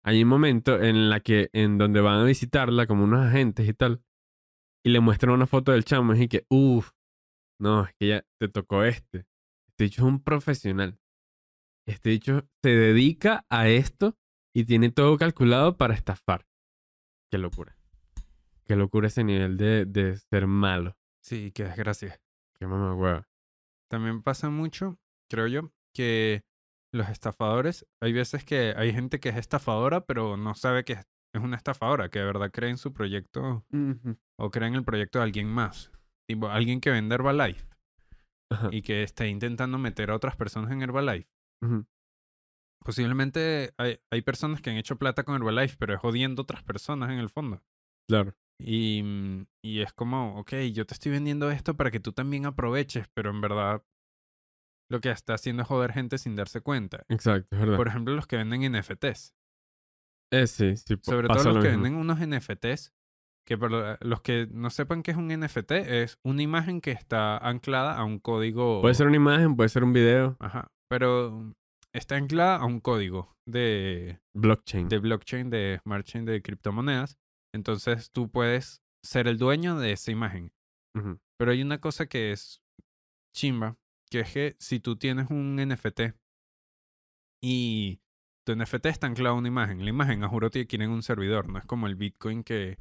[0.05, 3.73] hay un momento en la que, en donde van a visitarla como unos agentes y
[3.73, 4.03] tal,
[4.85, 6.91] y le muestran una foto del chamo y que, uff,
[7.61, 9.25] no, es que ya te tocó este.
[9.69, 10.99] Este dicho es un profesional.
[11.87, 14.17] Este dicho se dedica a esto
[14.53, 16.45] y tiene todo calculado para estafar.
[17.31, 17.77] Qué locura.
[18.65, 20.97] Qué locura ese nivel de, de ser malo.
[21.21, 22.19] Sí, qué desgracia.
[22.59, 23.27] Qué mamá hueva.
[23.89, 24.97] También pasa mucho,
[25.29, 26.43] creo yo, que
[26.93, 31.41] los estafadores, hay veces que hay gente que es estafadora, pero no sabe que es
[31.41, 33.65] una estafadora, que de verdad cree en su proyecto
[34.37, 35.91] o cree en el proyecto de alguien más.
[36.27, 37.67] Tipo, alguien que vende Herbalife
[38.49, 38.69] Ajá.
[38.71, 41.29] y que esté intentando meter a otras personas en Herbalife.
[42.79, 46.63] Posiblemente hay, hay personas que han hecho plata con Herbalife, pero es jodiendo a otras
[46.63, 47.63] personas en el fondo.
[48.07, 48.35] Claro.
[48.65, 52.45] Y, mm, y es como, ok, yo te estoy vendiendo esto para que tú también
[52.45, 53.83] aproveches, pero en verdad
[54.89, 57.03] lo que está haciendo es joder gente sin darse cuenta.
[57.09, 57.77] Exacto, es verdad.
[57.77, 59.33] Por ejemplo, los que venden NFTs.
[60.31, 60.95] Eh, sí, sí.
[61.01, 61.83] Sobre todo los lo que mismo.
[61.83, 62.93] venden unos NFTs,
[63.45, 67.37] que para los que no sepan qué es un NFT, es una imagen que está
[67.37, 68.81] anclada a un código.
[68.81, 70.37] Puede ser una imagen, puede ser un video.
[70.39, 70.71] Ajá.
[70.89, 71.53] Pero
[71.93, 74.87] está anclada a un código de, Blockchain.
[74.87, 77.17] de blockchain, de smart chain, de criptomonedas.
[77.53, 80.51] Entonces tú puedes ser el dueño de esa imagen.
[81.37, 82.61] Pero hay una cosa que es
[83.35, 83.77] chimba,
[84.09, 86.13] que es que si tú tienes un NFT
[87.41, 87.99] y
[88.45, 90.91] tu NFT está anclado a una imagen, la imagen a juro tiene que ir en
[90.91, 92.77] un servidor, no es como el Bitcoin que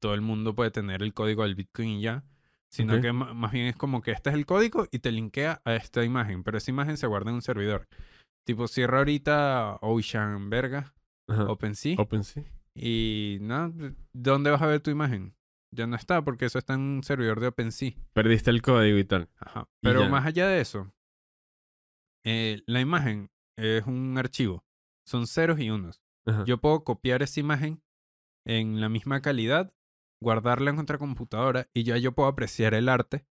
[0.00, 2.24] todo el mundo puede tener el código del Bitcoin y ya,
[2.68, 5.76] sino que más bien es como que este es el código y te linkea a
[5.76, 7.86] esta imagen, pero esa imagen se guarda en un servidor.
[8.44, 10.92] Tipo, cierra ahorita Ocean Verga.
[11.28, 12.44] OpenSea, OpenSea.
[12.74, 13.72] Y no,
[14.12, 15.36] ¿dónde vas a ver tu imagen?
[15.70, 17.92] Ya no está porque eso está en un servidor de OpenSea.
[18.12, 19.28] Perdiste el código y tal.
[19.36, 19.68] Ajá.
[19.80, 20.92] Pero más allá de eso,
[22.24, 24.64] eh, la imagen es un archivo.
[25.06, 26.00] Son ceros y unos.
[26.26, 26.44] Ajá.
[26.46, 27.82] Yo puedo copiar esa imagen
[28.46, 29.74] en la misma calidad,
[30.20, 33.26] guardarla en otra computadora y ya yo puedo apreciar el arte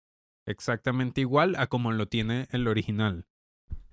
[0.46, 3.28] exactamente igual a como lo tiene el original.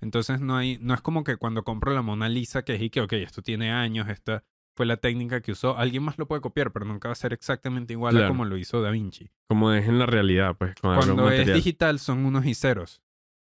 [0.01, 3.01] Entonces no hay, no es como que cuando compro la Mona Lisa que dije que,
[3.01, 4.43] ok, esto tiene años, esta
[4.77, 7.33] fue la técnica que usó, alguien más lo puede copiar, pero nunca va a ser
[7.33, 9.31] exactamente igual a como lo hizo Da Vinci.
[9.49, 10.75] Como es en la realidad, pues.
[10.75, 13.01] Con Cuando es digital son unos y ceros.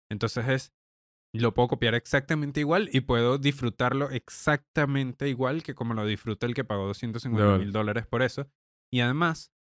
[0.10, 0.74] Entonces es,
[1.34, 6.54] lo puedo copiar exactamente igual y puedo disfrutarlo exactamente igual que como lo disfruta el
[6.54, 7.60] que pagó 250 Lol.
[7.60, 8.48] mil dólares por eso.
[8.90, 9.52] Y además,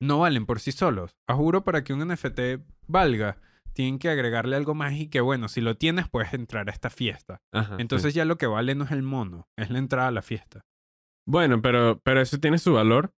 [0.00, 1.16] no valen por sí solos.
[1.26, 3.38] A juro para que un NFT valga,
[3.72, 6.90] tienen que agregarle algo más y que bueno, si lo tienes puedes entrar a esta
[6.90, 7.42] fiesta.
[7.52, 7.82] Ajá, sí.
[7.82, 10.64] Entonces ya lo que vale no es el mono, es la entrada a la fiesta.
[11.26, 13.12] Bueno, pero, pero eso tiene su valor.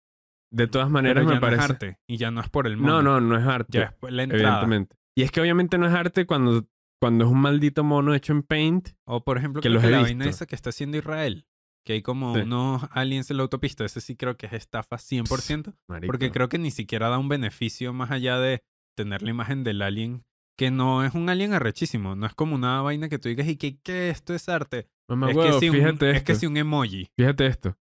[0.51, 1.63] De todas Pero maneras, ya me no parece.
[1.63, 3.01] es arte y ya no es por el mono.
[3.01, 3.77] No, no, no es arte.
[3.79, 4.43] Ya es la entrada.
[4.43, 4.95] evidentemente.
[5.17, 6.67] Y es que obviamente no es arte cuando,
[7.01, 8.89] cuando es un maldito mono hecho en Paint.
[9.07, 11.47] O por ejemplo, Que los que he la vaina esa que está haciendo Israel.
[11.85, 12.41] Que hay como Sí.
[12.41, 13.83] unos aliens en la autopista.
[13.83, 15.73] Ese sí creo que es estafa 100%.
[15.89, 16.05] Marico.
[16.11, 18.61] Porque creo que ni siquiera da un beneficio más allá de
[18.95, 20.23] tener la imagen del alien.
[20.55, 22.15] Que no es un alien arrechísimo.
[22.15, 24.09] No es como una vaina que tú digas y que, ¿qué?
[24.11, 24.87] Esto es arte.
[25.09, 26.25] Mamá es, que sí un, fíjate es esto.
[26.27, 27.07] que sí un emoji.
[27.17, 27.75] Fíjate esto.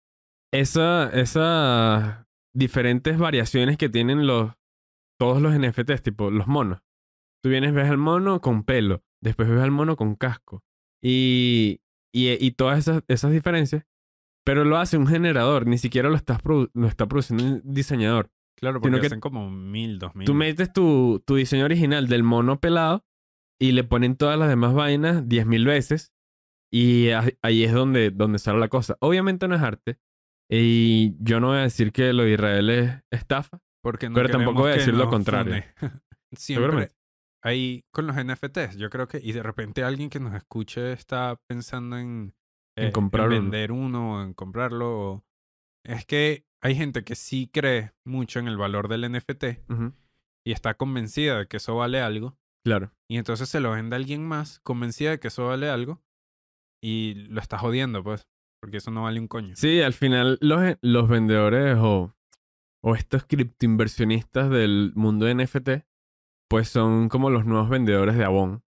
[0.53, 4.53] Esa, esas diferentes variaciones que tienen los
[5.19, 6.81] todos los NFTs, tipo los monos.
[7.43, 10.63] Tú vienes, ves al mono con pelo, después ves al mono con casco.
[11.03, 11.81] Y,
[12.13, 13.87] y, y todas esas, esas diferencias.
[14.45, 18.31] Pero lo hace un generador, ni siquiera lo, estás produ- lo está produciendo un diseñador.
[18.59, 20.27] Claro, porque Sino que hacen como mil, dos mil.
[20.27, 23.05] Tú metes tu, tu diseño original del mono pelado
[23.59, 26.13] y le ponen todas las demás vainas 10.000 veces.
[26.73, 27.09] Y
[27.43, 28.97] ahí es donde, donde sale la cosa.
[29.01, 29.99] Obviamente no es arte.
[30.51, 33.59] Y yo no voy a decir que lo de Israel es estafa.
[33.83, 35.63] Porque no pero tampoco voy a decir lo contrario.
[36.33, 36.91] Siempre
[37.43, 41.37] ahí con los NFTs, yo creo que, y de repente alguien que nos escuche está
[41.49, 42.35] pensando en,
[42.77, 43.37] En eh, comprar uno.
[43.41, 45.01] vender uno o en comprarlo.
[45.13, 45.25] o-
[45.87, 49.45] Es que hay gente que sí cree mucho en el valor del NFT
[50.47, 52.37] y está convencida de que eso vale algo.
[52.63, 52.93] Claro.
[53.11, 56.03] Y entonces se lo vende a alguien más convencida de que eso vale algo
[56.85, 58.27] y lo está jodiendo, pues,
[58.61, 59.55] porque eso no vale un coño.
[59.57, 62.15] Sí, al final los, los vendedores o,
[62.83, 65.69] o estos criptoinversionistas del mundo de NFT,
[66.49, 68.63] pues son como los nuevos vendedores de Avon.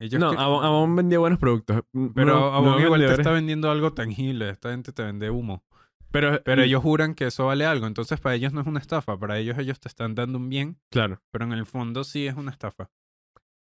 [0.00, 1.82] Ellos no, que- Avon, Avon vendía buenos productos.
[2.14, 4.50] pero Nuevos- Avon igual te está vendiendo algo tangible.
[4.50, 5.64] Esta gente te vende humo.
[6.10, 7.86] Pero, Pero ellos juran que eso vale algo.
[7.88, 9.18] Entonces, para ellos no es una estafa.
[9.18, 10.78] Para ellos, ellos te están dando un bien.
[10.90, 11.20] Claro.
[11.32, 12.88] Pero en el fondo sí es una estafa.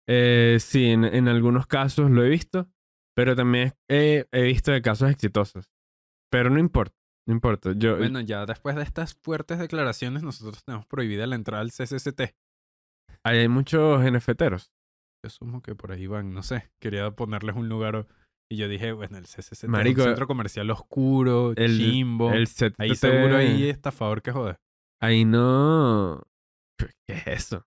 [0.09, 2.68] Eh, sí, en, en algunos casos lo he visto,
[3.16, 5.66] pero también he, he visto de casos exitosos.
[6.31, 6.96] Pero no importa,
[7.29, 7.72] no importa.
[7.77, 12.35] Yo, Bueno, ya después de estas fuertes declaraciones, nosotros tenemos prohibida la entrada al CCCT.
[13.24, 14.72] hay muchos NFTeros.
[15.22, 16.70] Yo asumo que por ahí van, no sé.
[16.81, 18.07] Quería ponerles un lugar
[18.50, 22.33] Y yo dije, bueno, el CCCT Marico, es un centro comercial oscuro, El, chimbo.
[22.33, 24.57] el CTT ahí seguro hay estafador que jode.
[25.00, 26.22] Ahí no.
[26.79, 27.66] ¿Qué es eso?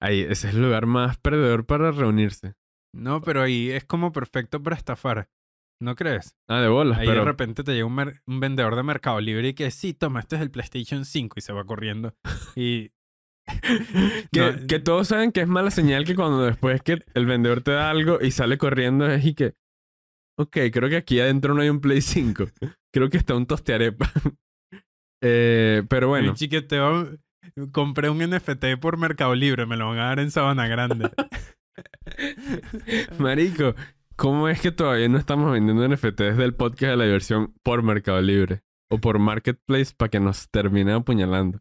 [0.00, 2.54] Ahí, ese es el lugar más perdedor para reunirse.
[2.96, 5.28] No, pero ahí es como perfecto para estafar.
[5.80, 6.34] ¿No crees?
[6.48, 7.20] Ah, de bolas, Ahí pero.
[7.20, 10.42] de repente te llega un, vendedor de Mercado Libre y que sí, toma, este es
[10.42, 12.14] el PlayStation 5 y se va corriendo.
[12.54, 12.92] Y.
[14.32, 17.60] Que, No, que todos saben que es mala señal que cuando después que el vendedor
[17.60, 19.54] te da algo y sale corriendo es y que.
[20.38, 22.44] Ok, creo que aquí adentro no hay un Play 5.
[22.92, 24.10] Creo que está un tostearepa.
[25.22, 26.34] eh, pero bueno.
[26.34, 27.18] Chiqueteo,
[27.72, 31.10] compré un NFT por Mercado Libre, me lo van a dar en Sabana Grande.
[33.18, 33.74] Marico,
[34.16, 37.82] ¿cómo es que todavía no estamos vendiendo NFT desde el podcast de la diversión por
[37.82, 38.62] Mercado Libre?
[38.88, 41.60] O por Marketplace para que nos termine apuñalando.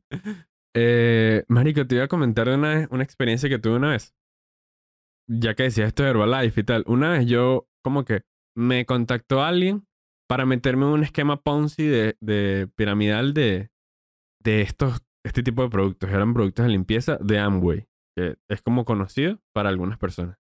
[0.75, 4.13] Eh, Marico, te iba a comentar una, una experiencia que tuve una vez.
[5.27, 6.83] Ya que decías esto de Herbalife y tal.
[6.85, 8.21] Una vez yo como que
[8.55, 9.87] me contactó alguien
[10.27, 13.71] para meterme en un esquema Ponzi de, de piramidal de,
[14.43, 16.09] de estos, este tipo de productos.
[16.09, 20.37] Eran productos de limpieza de Amway, que es como conocido para algunas personas.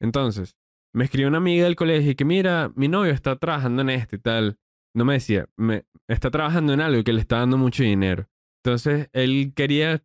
[0.00, 0.56] Entonces,
[0.94, 4.16] me escribió una amiga del colegio y que mira, mi novio está trabajando en esto
[4.16, 4.58] y tal.
[4.94, 8.28] No me decía, me, está trabajando en algo que le está dando mucho dinero.
[8.64, 10.04] Entonces, él quería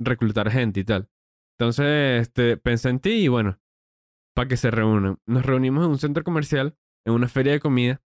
[0.00, 1.10] reclutar gente y tal.
[1.58, 3.60] Entonces, este, pensé en ti y bueno,
[4.34, 5.18] para que se reúnan.
[5.26, 8.00] Nos reunimos en un centro comercial, en una feria de comida.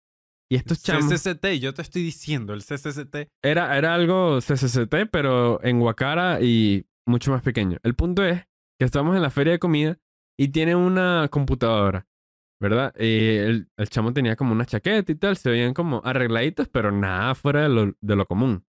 [0.49, 1.11] Y estos chamos...
[1.11, 3.29] CCCT, yo te estoy diciendo, el CCCT.
[3.41, 7.77] Era, era algo CCCT, pero en Guacara y mucho más pequeño.
[7.83, 8.45] El punto es
[8.79, 9.99] que estamos en la feria de comida
[10.39, 12.07] y tiene una computadora,
[12.59, 12.93] ¿verdad?
[12.95, 17.69] El, chamo tenía como una chaqueta y tal, se veían como arregladitos, pero nada fuera
[17.69, 18.65] de lo, común.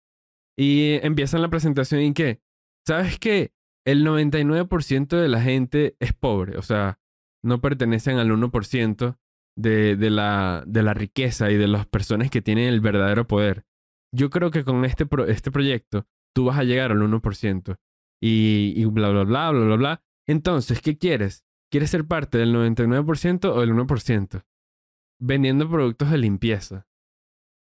[0.58, 2.42] Y empiezan la presentación y que,
[2.88, 3.54] ¿sabes qué?
[3.86, 7.00] El 99% de la gente es pobre, o sea,
[7.44, 9.18] no pertenecen al 1%
[9.58, 13.65] de, de, la, riqueza y de las personas que tienen el verdadero poder.
[14.12, 17.78] Yo creo que con este, este proyecto tú vas a llegar al 1%.
[18.21, 20.03] Y, y bla, bla, bla, bla, bla, bla.
[20.27, 21.45] Entonces, ¿qué quieres?
[21.71, 24.43] ¿Quieres ser parte del 99% o del 1%?
[25.19, 26.88] Vendiendo productos de limpieza.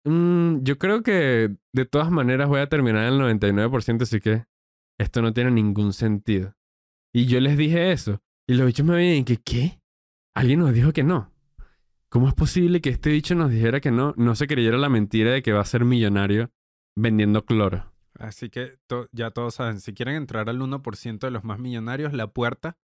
[0.04, 4.46] Mm, yo creo que de todas maneras voy a terminar el 99%, así que
[4.98, 6.54] esto no tiene ningún sentido.
[7.12, 8.22] Y yo les dije eso.
[8.46, 9.80] Y los bichos me veían que, ¿qué?
[10.34, 11.32] Alguien nos dijo que no.
[12.08, 14.14] ¿Cómo es posible que este bicho nos dijera que no?
[14.16, 16.50] No se creyera la mentira de que va a ser millonario
[16.96, 17.89] vendiendo cloro.
[18.20, 22.12] Así que to- ya todos saben, si quieren entrar al 1% de los más millonarios,
[22.12, 22.76] la puerta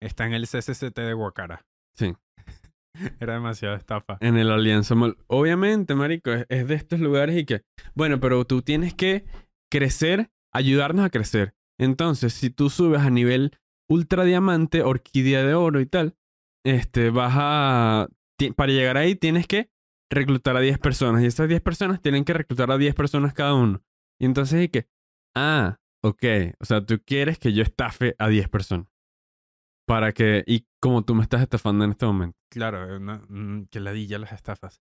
[0.00, 1.66] está en el CCCT de Guacara.
[1.94, 2.14] Sí.
[3.20, 4.16] Era demasiada estafa.
[4.20, 5.18] En el Alianza Mall.
[5.26, 7.62] Obviamente, marico, es, es de estos lugares y que...
[7.94, 9.26] Bueno, pero tú tienes que
[9.70, 11.54] crecer, ayudarnos a crecer.
[11.78, 13.58] Entonces, si tú subes a nivel
[13.90, 16.16] ultra diamante, orquídea de oro y tal,
[16.64, 18.08] este, vas a...
[18.54, 19.70] Para llegar ahí tienes que
[20.10, 21.22] reclutar a 10 personas.
[21.22, 23.82] Y esas 10 personas tienen que reclutar a 10 personas cada uno.
[24.20, 24.88] Y entonces y que...
[25.34, 26.24] Ah, ok.
[26.60, 28.88] O sea, tú quieres que yo estafe a 10 personas.
[29.86, 30.44] Para que...
[30.46, 32.38] Y como tú me estás estafando en este momento.
[32.50, 34.82] Claro, eh, no, mm, que ladilla las estafas.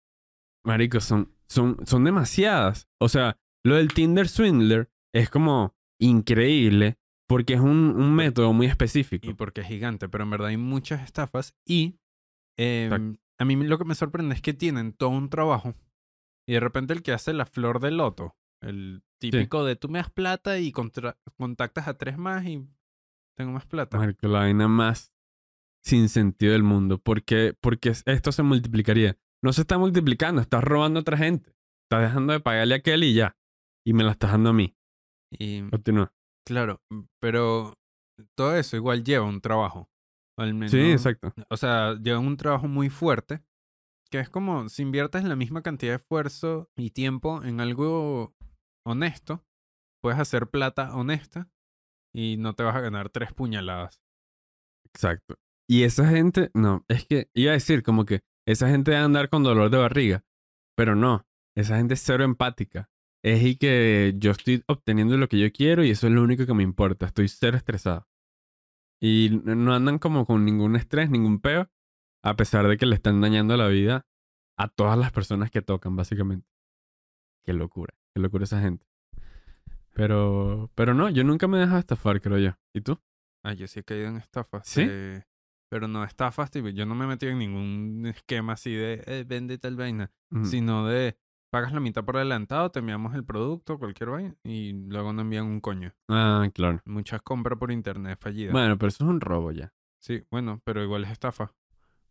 [0.64, 2.88] Marico, son, son, son demasiadas.
[3.00, 8.66] O sea, lo del Tinder Swindler es como increíble porque es un, un método muy
[8.66, 9.28] específico.
[9.28, 11.54] Y porque es gigante, pero en verdad hay muchas estafas.
[11.66, 11.98] Y
[12.56, 13.20] eh, Exacto.
[13.38, 15.74] a mí lo que me sorprende es que tienen todo un trabajo.
[16.46, 19.98] Y de repente el que hace la flor de loto, el típico de tú me
[19.98, 22.66] das plata y contra- contactas a tres más y
[23.36, 23.98] tengo más plata.
[23.98, 25.12] Marico, la vaina más
[25.84, 26.98] sin sentido del mundo.
[26.98, 29.16] Porque, porque esto se multiplicaría.
[29.42, 31.54] No se está multiplicando, estás robando a otra gente.
[31.84, 33.36] Estás dejando de pagarle a aquel y ya.
[33.86, 34.76] Y me la estás dando a mí.
[35.30, 36.12] Y Continúa.
[36.46, 37.74] claro, mm, pero
[38.36, 39.88] todo eso igual lleva un trabajo.
[40.36, 41.32] al menos- Sí, exacto.
[41.50, 43.42] O sea, lleva un trabajo muy fuerte.
[44.10, 48.34] Que es como si inviertes la misma cantidad de esfuerzo y tiempo en algo
[48.88, 49.44] honesto,
[50.02, 51.50] puedes hacer plata honesta
[52.14, 54.00] y no te vas a ganar tres puñaladas.
[54.86, 55.36] Exacto.
[55.68, 59.28] Y esa gente, no, es que iba a decir como que esa gente debe andar
[59.28, 60.24] con dolor de barriga,
[60.76, 62.90] pero no, esa gente es cero empática.
[63.22, 66.46] Es y que yo estoy obteniendo lo que yo quiero y eso es lo único
[66.46, 68.08] que me importa, estoy cero estresado.
[69.00, 71.70] Y no andan como con ningún estrés, ningún peo,
[72.24, 74.06] a pesar de que le están dañando la vida
[74.56, 76.48] a todas las personas que tocan, básicamente.
[77.44, 78.84] Qué locura, qué locura esa gente.
[79.94, 82.50] Pero, pero no, yo nunca me he dejado estafar, creo yo.
[82.74, 82.98] ¿Y tú?
[83.44, 84.66] Ah, yo sí he caído en estafas.
[84.66, 84.84] ¿Sí?
[84.88, 85.22] eh,
[85.70, 89.24] pero no estafas, tipo, yo no me he metido en ningún esquema así de eh,
[89.26, 90.10] vende tal vaina,
[90.42, 91.16] sino de
[91.50, 95.44] pagas la mitad por adelantado, te enviamos el producto, cualquier vaina, y luego no envían
[95.46, 95.92] un coño.
[96.08, 96.80] Ah, claro.
[96.86, 98.52] Muchas compras por internet fallidas.
[98.52, 99.72] Bueno, pero eso es un robo ya.
[99.98, 101.52] Sí, bueno, pero igual es estafa.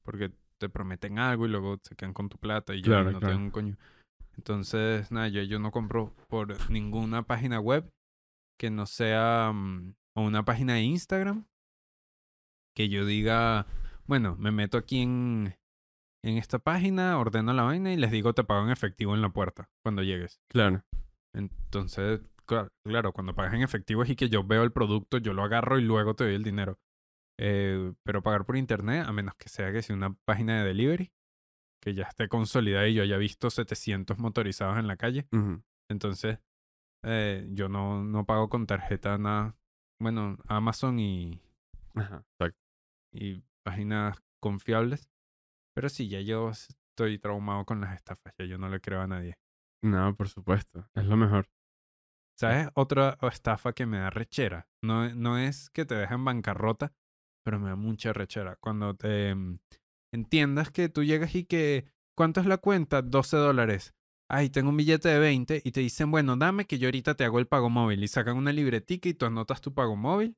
[0.03, 3.13] Porque te prometen algo y luego se quedan con tu plata y ya Claro, no
[3.13, 3.33] te claro.
[3.35, 3.77] dan un coño.
[4.37, 7.89] Entonces, nada, yo, yo no compro por ninguna página web
[8.59, 11.45] que no sea mm, o una página de Instagram
[12.75, 13.65] que yo diga,
[14.05, 15.55] bueno, me meto aquí en,
[16.23, 19.29] en esta página, ordeno la vaina y les digo te pago en efectivo en la
[19.29, 20.39] puerta cuando llegues.
[20.47, 20.83] Claro.
[21.33, 25.33] Entonces, cla- claro, cuando pagas en efectivo es y que yo veo el producto, yo
[25.33, 26.79] lo agarro y luego te doy el dinero.
[27.39, 31.11] Eh, pero pagar por internet, a menos que sea que sea una página de delivery,
[31.81, 35.27] que ya esté consolidada y yo haya visto 700 motorizados en la calle.
[35.89, 36.39] Entonces,
[37.03, 39.55] eh, yo no, no pago con tarjeta nada.
[39.99, 41.41] Bueno, Amazon y,
[41.95, 42.23] Ajá,
[43.11, 45.09] y páginas confiables.
[45.73, 49.07] Pero sí, ya yo estoy traumado con las estafas, ya yo no le creo a
[49.07, 49.37] nadie.
[49.83, 50.89] No, por supuesto.
[50.95, 51.47] Es lo mejor.
[52.39, 52.69] ¿Sabes?
[52.75, 54.67] Otra estafa que me da rechera.
[54.83, 56.93] No, no es que te deja en bancarrota,
[57.43, 58.57] pero me da mucha rechera.
[58.57, 59.59] Cuando te mm,
[60.13, 63.01] entiendas que tú llegas y que, ¿cuánto es la cuenta?
[63.01, 63.93] 12 dólares.
[64.29, 67.23] Ay, tengo un billete de 20 y te dicen, bueno, dame que yo ahorita te
[67.23, 68.03] hago el pago móvil.
[68.03, 70.35] Y sacan una libretica y tú anotas tu pago móvil.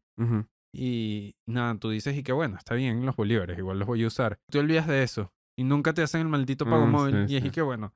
[0.71, 4.07] Y nada, tú dices y que bueno, está bien los bolívares, igual los voy a
[4.07, 4.39] usar.
[4.51, 7.27] Te olvidas de eso y nunca te hacen el maldito pago Mm, móvil.
[7.27, 7.51] sí, y es y sí.
[7.51, 7.95] que bueno,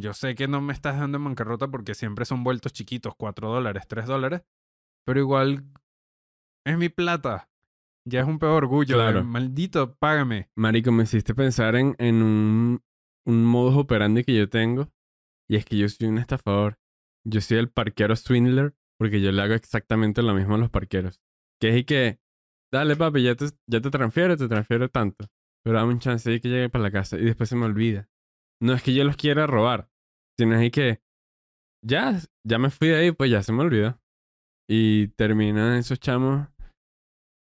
[0.00, 3.48] yo sé que no me estás dando en bancarrota porque siempre son vueltos chiquitos, 4
[3.50, 4.42] dólares, 3 dólares,
[5.04, 5.64] pero igual
[6.64, 7.48] es mi plata.
[8.04, 8.96] Ya es un peor orgullo.
[8.98, 9.24] de, Claro.
[9.24, 10.50] maldito, págame.
[10.56, 12.82] Marico, me hiciste pensar en, en un,
[13.26, 14.90] un modus operandi que yo tengo.
[15.48, 16.78] Y es que yo soy un estafador.
[17.24, 21.20] Yo soy el parquero swindler porque yo le hago exactamente lo mismo a los parqueros.
[21.60, 22.20] Que es y que,
[22.72, 25.26] dale papi, ya te, ya te transfiero, te transfiero tanto.
[25.64, 28.08] Pero dame un chance de que llegue para la casa y después se me olvida.
[28.60, 29.88] No es que yo los quiera robar,
[30.38, 31.00] sino es y que,
[31.84, 34.00] ya, ya me fui de ahí, pues ya se me olvidó.
[34.68, 36.48] Y terminan esos chamos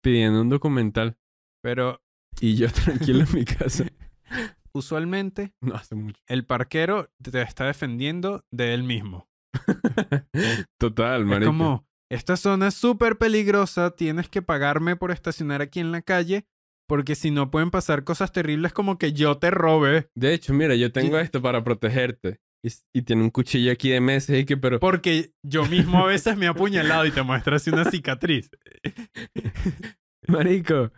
[0.03, 1.17] pidiendo un documental.
[1.63, 2.03] Pero
[2.41, 3.85] Y yo tranquilo en mi casa.
[4.73, 6.21] usualmente No hace mucho.
[6.29, 9.29] el parquero te está defendiendo de él mismo.
[10.79, 11.51] Total, Es marico.
[11.51, 16.47] como, esta zona es súper peligrosa, tienes que pagarme por estacionar aquí en la calle,
[16.89, 20.75] porque si no pueden pasar cosas terribles como que yo te robe, De hecho, mira,
[20.75, 21.23] yo tengo Sí.
[21.25, 22.41] esto para protegerte.
[22.63, 24.79] Y, tiene un cuchillo aquí de mesa y que, pero...
[24.81, 28.51] porque yo mismo a veces me he apuñalado y te muestro así una cicatriz.
[30.29, 30.93] Marico,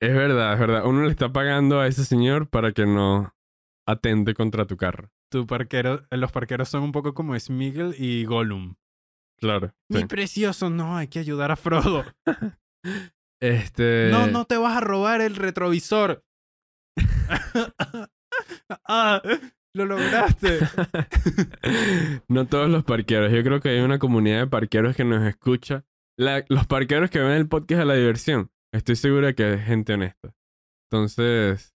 [0.00, 0.86] es verdad, es verdad.
[0.86, 3.34] Uno le está pagando a ese señor para que no
[3.86, 5.10] atente contra tu carro.
[5.30, 8.76] Tu parquero, los parqueros son un poco como Smeagol y Gollum.
[9.38, 9.74] Claro.
[9.88, 10.06] Mi sí.
[10.06, 12.04] precioso, no, hay que ayudar a Frodo.
[13.40, 14.08] Este...
[14.10, 16.24] No, no te vas a robar el retrovisor.
[18.88, 19.22] ah,
[19.78, 20.58] lo lograste.
[22.28, 23.32] no todos los parqueros.
[23.32, 25.84] Yo creo que hay una comunidad de parqueros que nos escucha.
[26.16, 28.50] La- los parqueros que ven el podcast de la diversión.
[28.72, 30.34] Estoy seguro de que es gente honesta.
[30.90, 31.74] Entonces,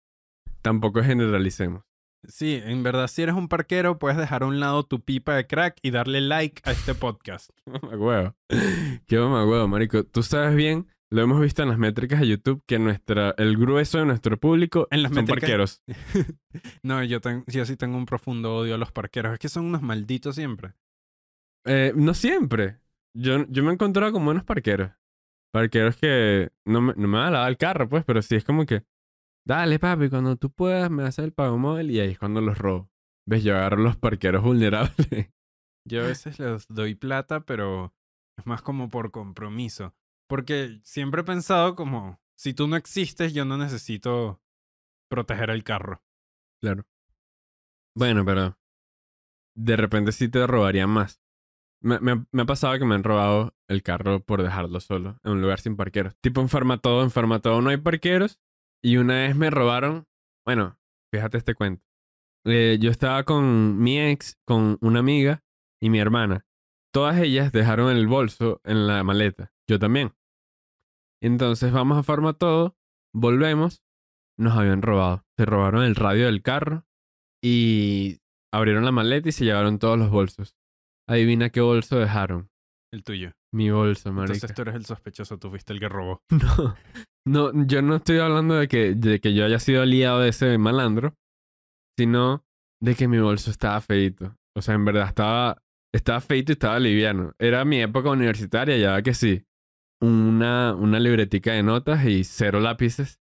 [0.63, 1.85] tampoco generalicemos.
[2.25, 5.47] Sí, en verdad, si eres un parquero, puedes dejar a un lado tu pipa de
[5.47, 7.51] crack y darle like a este podcast.
[9.07, 10.05] Qué mamagüevo, marico.
[10.05, 13.99] Tú sabes bien, lo hemos visto en las métricas de YouTube, que nuestra, el grueso
[13.99, 15.83] de nuestro público En las son métricas- parqueros.
[16.83, 19.33] No, yo, ten- yo sí tengo un profundo odio a los parqueros.
[19.35, 20.75] Es que son unos malditos siempre.
[21.67, 22.79] Eh, no siempre.
[23.17, 24.91] Yo, yo me he encontrado con buenos parqueros.
[25.53, 28.45] Parqueros que no me, no me van a lavar el carro, pues, pero sí es
[28.45, 28.85] como que,
[29.47, 32.57] dale, papi, cuando tú puedas me haces el pago móvil y ahí es cuando los
[32.59, 32.91] robo.
[33.29, 33.45] ¿Ves?
[33.45, 35.31] Yo agarro los parqueros vulnerables.
[35.87, 37.93] Yo a veces les doy plata, pero
[38.39, 39.95] es más como por compromiso.
[40.29, 44.43] Porque siempre he pensado como, si tú no existes, yo no necesito
[45.09, 46.03] proteger el carro.
[46.61, 46.87] Claro.
[47.95, 48.57] Bueno, pero
[49.55, 51.21] de repente sí te robarían más.
[51.83, 51.97] Me,
[52.41, 55.77] ha pasado que me han robado el carro por dejarlo solo en un lugar sin
[55.77, 56.17] parqueros.
[56.21, 58.39] Tipo en Farmatodo, en Farmatodo no hay parqueros.
[58.83, 60.07] Y una vez me robaron,
[60.45, 60.79] bueno,
[61.13, 61.85] fíjate este cuento.
[62.45, 65.45] Eh, yo estaba con mi ex, con una amiga
[65.81, 66.47] y mi hermana.
[66.93, 69.53] Todas ellas dejaron el bolso en la maleta.
[69.73, 70.13] Yo también.
[71.23, 72.77] Entonces vamos a Farmatodo,
[73.15, 73.83] volvemos,
[74.39, 75.25] nos habían robado.
[75.39, 76.85] Se robaron el radio del carro
[77.43, 78.19] y
[78.53, 80.59] abrieron la maleta y se llevaron todos los bolsos.
[81.09, 82.51] Adivina qué bolso dejaron.
[82.93, 83.33] El tuyo.
[83.51, 84.35] Mi bolso, marica.
[84.35, 86.23] Entonces tú eres el sospechoso, tú fuiste el que robó.
[87.25, 90.29] No, no, yo no estoy hablando de que, de que yo haya sido aliado de
[90.29, 91.17] ese malandro,
[91.99, 92.45] sino
[92.83, 94.37] de que mi bolso estaba feito.
[94.55, 95.63] O sea, en verdad estaba,
[95.95, 97.33] estaba feito y estaba liviano.
[97.39, 99.47] Era mi época universitaria, ya que sí.
[100.03, 103.21] Una, una libretica de notas y cero lápices.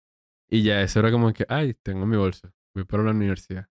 [0.50, 2.52] Y ya eso era como que, ay, tengo mi bolso.
[2.74, 3.68] Voy para la universidad.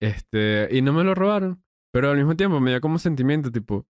[0.00, 1.62] Este, y no me lo robaron.
[1.92, 3.86] Pero al mismo tiempo me dio como sentimiento, tipo,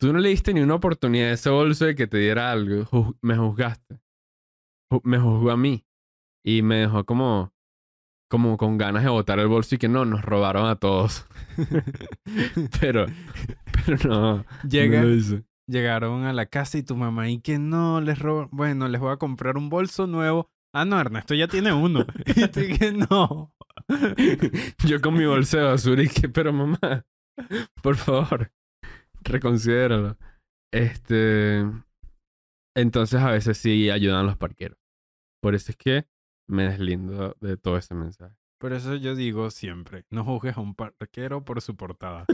[0.00, 2.84] tú no le diste ni una oportunidad a ese bolso de que te diera algo.
[2.86, 4.00] Ju- me juzgaste.
[4.92, 5.84] Ju- Me juzgó a mí.
[6.44, 7.52] Y me dejó como
[8.28, 11.26] como con ganas de botar el bolso y que no, nos robaron a todos.
[12.80, 13.06] pero,
[13.86, 14.44] pero no.
[14.68, 15.44] Llega, no.
[15.66, 18.48] Llegaron a la casa y tu mamá y que no, les roban.
[18.52, 20.50] Bueno, les voy a comprar un bolso nuevo.
[20.72, 22.04] Ah, no, Ernesto ya tiene uno.
[22.26, 23.54] y tú que no.
[24.86, 27.06] Yo con mi bolso de basura y que, pero mamá,
[27.82, 28.52] por favor,
[29.22, 30.16] reconsidéralo.
[30.72, 31.64] Este.
[32.74, 34.78] Entonces a veces sí ayudan los parqueros.
[35.40, 36.06] Por eso es que
[36.48, 38.36] me deslindo de todo ese mensaje.
[38.58, 42.24] Por eso yo digo siempre, no juzgues a un parquero por su portada.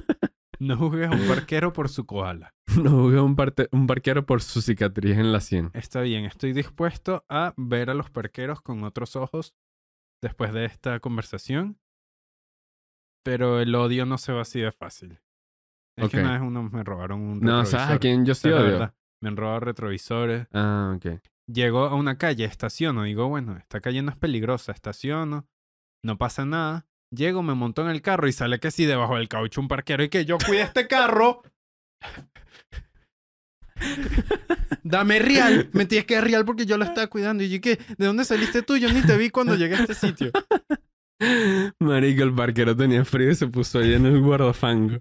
[0.63, 2.55] No juzgues a un parquero por su koala.
[2.77, 3.37] No juzgues a un,
[3.73, 5.71] un parquero por su cicatriz en la sien.
[5.75, 9.55] Está bien, estoy dispuesto a ver a los parqueros con otros ojos
[10.23, 11.79] después de esta conversación.
[13.25, 15.21] Pero el odio no se va así de fácil.
[15.97, 17.81] Es que una vez uno me robaron un No, retrovisor.
[17.81, 18.63] ¿sabes a quién yo sí odio?
[18.65, 18.95] verdad.
[19.21, 20.47] Me han robado retrovisores.
[20.53, 21.21] Ah, ok.
[21.47, 25.47] Llego a una calle, estaciono, digo, bueno, esta calle no es peligrosa, estaciono,
[26.05, 26.87] no pasa nada.
[27.15, 30.03] Llego, me monto en el carro y sale que sí, debajo del caucho un parquero
[30.03, 31.43] y que yo cuide este carro.
[34.83, 37.45] Dame real, me tienes que real porque yo lo estaba cuidando.
[37.45, 37.79] Y yo, ¿qué?
[37.99, 38.79] ¿De dónde saliste tú?
[38.79, 40.33] Yo ni te vi cuando llegué a este sitio.
[41.79, 44.99] Marico, el parquero tenía frío y se puso ahí en el guardafango.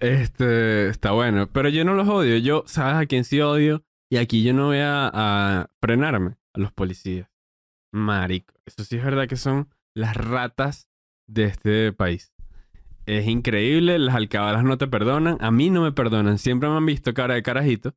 [0.00, 1.48] Este, está bueno.
[1.52, 2.38] Pero yo no los odio.
[2.38, 3.84] Yo, ¿sabes a quién sí odio?
[4.10, 6.36] Y aquí yo no voy a, a frenarme.
[6.54, 7.28] A los policías.
[7.92, 8.54] Marico.
[8.64, 10.88] Eso sí es verdad que son las ratas
[11.26, 12.32] de este país.
[13.06, 13.98] Es increíble.
[13.98, 15.38] Las alcabalas no te perdonan.
[15.40, 16.38] A mí no me perdonan.
[16.38, 17.94] Siempre me han visto cara de carajito.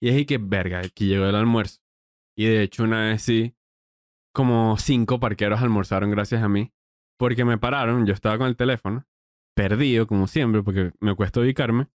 [0.00, 1.80] Y es y que, verga, aquí llegó el almuerzo.
[2.36, 3.54] Y de hecho, una vez sí,
[4.34, 6.72] como cinco parqueros almorzaron gracias a mí.
[7.18, 9.06] Porque me pararon, yo estaba con el teléfono,
[9.54, 11.88] perdido como siempre, porque me cuesta ubicarme.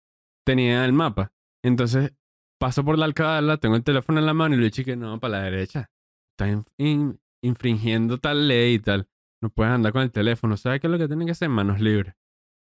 [0.45, 1.33] Tenía el mapa.
[1.65, 2.13] Entonces
[2.61, 5.19] paso por la alcabala, tengo el teléfono en la mano y le dije que no,
[5.19, 5.91] para la derecha.
[6.33, 9.09] Está in- in- infringiendo tal ley y tal.
[9.43, 10.57] No puedes andar con el teléfono.
[10.57, 11.49] ¿Sabes qué es lo que tienen que hacer?
[11.49, 12.15] Manos libres.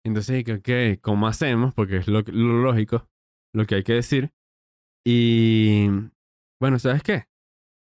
[0.05, 1.73] Entonces dije, ok, ¿cómo hacemos?
[1.73, 3.07] Porque es lo, lo lógico,
[3.53, 4.33] lo que hay que decir.
[5.05, 5.87] Y
[6.59, 7.25] bueno, ¿sabes qué?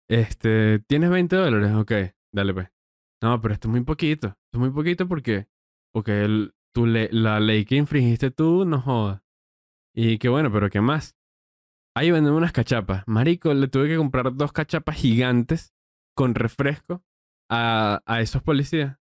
[0.09, 1.73] Este, ¿tienes 20 dólares?
[1.75, 1.91] Ok,
[2.33, 2.69] dale pues.
[3.21, 4.27] No, pero esto es muy poquito.
[4.27, 5.47] Esto es muy poquito porque,
[5.93, 9.23] porque el- tu le- la ley que infringiste tú no joda.
[9.95, 11.15] Y qué bueno, pero ¿qué más?
[11.95, 13.03] Ahí venden unas cachapas.
[13.07, 15.73] Marico, le tuve que comprar dos cachapas gigantes
[16.15, 17.03] con refresco
[17.49, 18.97] a, a esos policías.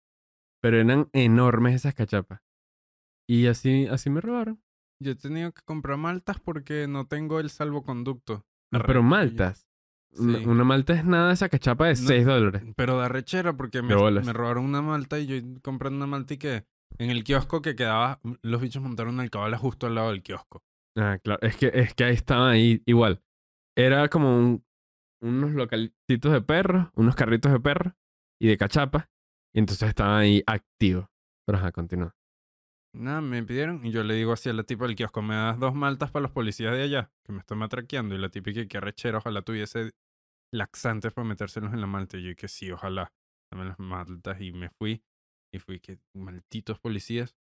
[0.63, 2.41] Pero eran enormes esas cachapas.
[3.29, 4.63] Y así, así me robaron.
[5.03, 8.47] Yo he tenido que comprar maltas porque no tengo el salvoconducto.
[8.73, 9.67] No, pero maltas.
[10.17, 10.45] Una, Sí.
[10.47, 11.97] una malta es nada, esa cachapa de No.
[12.09, 12.63] 6 dólares.
[12.77, 16.65] Pero da rechera porque me, robaron una malta y yo compré una malta y que
[16.99, 20.63] en el kiosco que quedaba, los bichos montaron una alcabala justo al lado del kiosco.
[20.97, 21.41] Ah, claro.
[21.43, 23.21] Es que, es que ahí estaban ahí igual.
[23.77, 24.65] Era como un-
[25.21, 27.95] unos localitos de perros, unos carritos de perros
[28.41, 29.11] y de cachapa.
[29.53, 31.07] Y entonces estaban ahí activos.
[31.47, 32.15] Pero ajá, continúa.
[32.93, 35.59] Nada, me pidieron y yo le digo así a la tipa del kiosco, me das
[35.59, 38.15] dos maltas para los policías de allá, que me están matraqueando.
[38.15, 39.93] Y la tipa que qué rechera, ojalá tuviese
[40.53, 42.17] laxantes para metérselos en la malta.
[42.17, 43.13] Y yo que sí, ojalá.
[43.51, 45.03] Dame las maltas y me fui.
[45.53, 47.37] Y fui que malditos policías.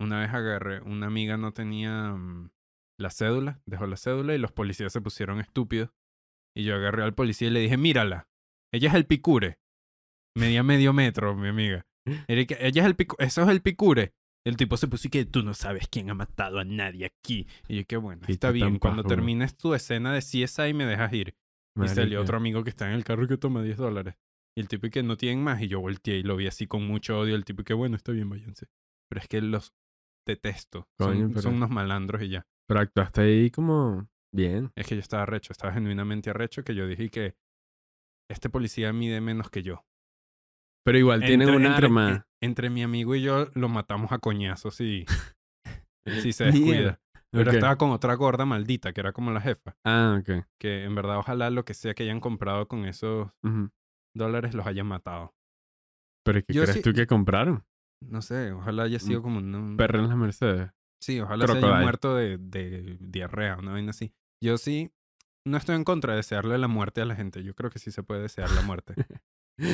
[0.00, 2.50] Una vez agarré, una amiga no tenía mm,
[2.98, 5.90] la cédula, dejó la cédula y los policías se pusieron estúpidos.
[6.54, 8.28] Y yo agarré al policía y le dije, mírala,
[8.72, 9.58] ella es el picure.
[10.36, 11.84] Medía medio metro, mi amiga.
[12.28, 14.12] Que, Ella es el picu eso es el picure.
[14.44, 17.46] El tipo se puso y que tú no sabes quién ha matado a nadie aquí.
[17.68, 18.78] Y yo, qué bueno, Sí, está bien.
[18.78, 21.34] Cuando termines tu escena de CSI me dejas ir.
[21.76, 22.20] Y salió Marica.
[22.22, 24.14] otro amigo que está en el carro que toma 10 dólares.
[24.56, 25.60] Y el tipo y que no tienen más.
[25.60, 27.36] Y yo volteé y lo vi así con mucho odio.
[27.36, 28.66] El tipo y que bueno, está bien, váyanse.
[29.08, 29.74] Pero es que los
[30.26, 30.88] detesto.
[30.98, 32.46] Son, Coño, pero- son unos malandros y ya.
[32.66, 34.72] Pero actuaste ahí como bien.
[34.74, 37.34] Es que yo estaba arrecho, estaba genuinamente arrecho que yo dije que
[38.30, 39.84] este policía mide menos que yo.
[40.84, 42.10] Pero igual tienen Entre- un entre- arma.
[42.10, 45.04] en- Entre mi amigo y yo lo matamos a coñazos y
[46.06, 47.00] si se descuida.
[47.32, 49.76] Pero estaba con otra gorda maldita, que era como la jefa.
[49.86, 50.44] Ah, ok.
[50.58, 53.30] Que en verdad ojalá lo que sea que hayan comprado con esos
[54.16, 55.34] dólares los hayan matado.
[56.24, 57.64] Pero ¿qué Yo crees sí- tú que compraron?
[58.02, 59.76] No sé, ojalá haya sido como un...
[59.76, 60.70] Perro en las Mercedes.
[61.02, 64.12] Sí, ojalá se haya muerto de, de diarrea, una vaina así.
[64.42, 64.90] Yo sí,
[65.46, 67.42] no estoy en contra de desearle la muerte a la gente.
[67.44, 68.94] Yo creo que sí se puede desear la muerte.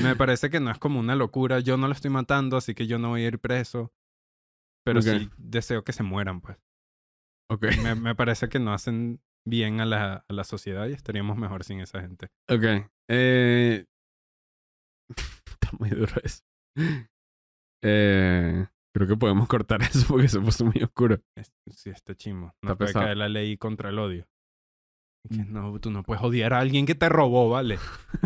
[0.03, 1.61] Me parece que no es como una locura.
[1.61, 3.93] Yo no lo estoy matando, así que yo no voy a ir preso.
[4.85, 6.59] Pero sí deseo que se mueran, pues.
[7.51, 7.67] Ok.
[7.83, 11.65] Me, me parece que no hacen bien a la, a la sociedad y estaríamos mejor
[11.65, 12.29] sin esa gente.
[12.51, 12.89] Ok.
[13.09, 13.85] Eh...
[15.47, 16.43] Está muy duro eso.
[17.85, 18.67] Eh...
[18.95, 21.21] Creo que podemos cortar eso porque se puso muy oscuro.
[21.71, 22.47] Sí, está chimo.
[22.55, 23.05] Está No puede pesado.
[23.05, 24.27] caer la ley contra el odio.
[25.29, 27.79] Que no, tú no puedes odiar a alguien que te robó, ¿vale?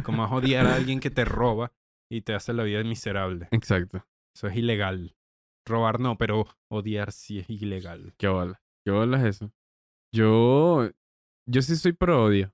[0.05, 1.73] ¿Cómo vas a odiar a alguien que te roba?
[2.11, 3.49] y te hace la vida miserable.
[3.53, 4.05] Exacto.
[4.35, 5.17] Eso es ilegal.
[5.67, 8.15] Robar no, pero odiar sí es ilegal.
[8.19, 8.61] Qué bola.
[8.85, 9.53] Qué bola es eso.
[10.13, 10.91] Yo,
[11.47, 12.53] yo sí soy pro odio.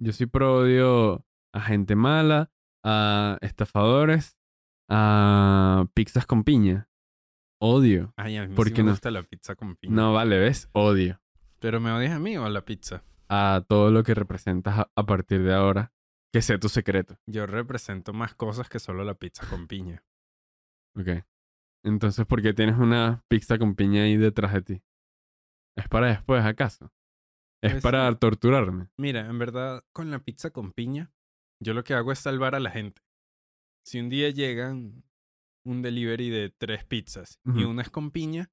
[0.00, 2.50] Yo soy pro odio a gente mala,
[2.84, 4.36] a estafadores,
[4.90, 6.88] a pizzas con piña.
[7.60, 8.12] Odio.
[8.16, 8.90] Ay, a mí ¿Por sí me no?
[8.90, 9.94] gusta la pizza con piña.
[9.94, 10.68] No vale, ¿ves?
[10.72, 11.20] Odio.
[11.60, 13.04] Pero me odias a mí o a la pizza.
[13.34, 15.92] A todo lo que representas a, a partir de ahora.
[16.34, 17.18] Que sea tu secreto.
[17.26, 20.04] Yo represento más cosas que solo la pizza con piña.
[20.94, 21.24] Ok.
[21.82, 24.82] Entonces, ¿por qué tienes una pizza con piña ahí detrás de ti?
[25.76, 26.92] ¿Es para después, acaso?
[27.62, 28.88] ¿Es Pues para torturarme?
[28.98, 31.12] Mira, en verdad, con la pizza con piña,
[31.60, 33.02] yo lo que hago es salvar a la gente.
[33.84, 35.04] Si un día llegan
[35.64, 38.50] un delivery de tres pizzas y una es con piña,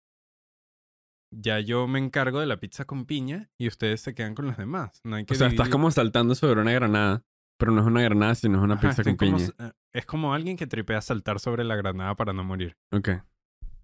[1.32, 4.58] ya yo me encargo de la pizza con piña y ustedes se quedan con las
[4.58, 5.00] demás.
[5.04, 7.24] No hay que O sea, estás como saltando sobre una granada.
[7.58, 9.50] Pero no es una granada, sino es una Ajá, pizza con como piña.
[9.60, 12.78] eh, es como alguien que tripea saltar sobre la granada para no morir.
[12.94, 13.10] Ok.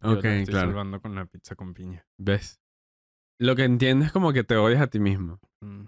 [0.01, 0.69] Yo Ok, estoy claro.
[0.69, 2.05] salvando con la pizza con piña.
[2.17, 2.61] ¿Ves?
[3.37, 5.41] Lo que entiendo es como que te odias a ti mismo.
[5.61, 5.87] Mm.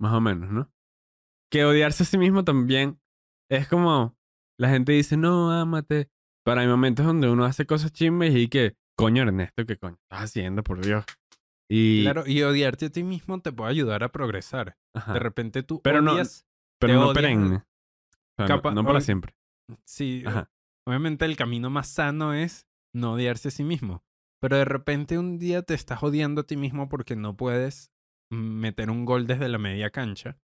[0.00, 0.70] Más o menos, ¿no?
[1.50, 3.00] Que odiarse a sí mismo también
[3.50, 4.16] es como
[4.56, 6.10] la gente dice, no, ámate.
[6.44, 10.24] Pero hay momentos donde uno hace cosas chimbas y que, coño, Ernesto, ¿qué coño estás
[10.24, 11.04] haciendo, por Dios?
[11.70, 14.76] Y, Claro, y odiarte a ti mismo te puede ayudar a progresar.
[14.94, 16.44] ajá, De repente tú Pero no- odias
[16.80, 17.56] pero te no perenne.
[17.56, 17.62] O
[18.36, 19.34] sea, no- capa- no, para siempre.
[19.84, 20.50] Sí, Ajá.
[20.86, 24.02] obviamente el camino más sano es no odiarse a sí mismo.
[24.40, 27.90] Pero de repente un día te estás odiando a ti mismo porque no puedes
[28.30, 30.38] mm, meter un gol desde la media cancha.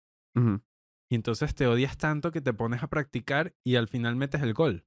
[1.12, 4.54] Y entonces te odias tanto que te pones a practicar y al final metes el
[4.54, 4.84] gol.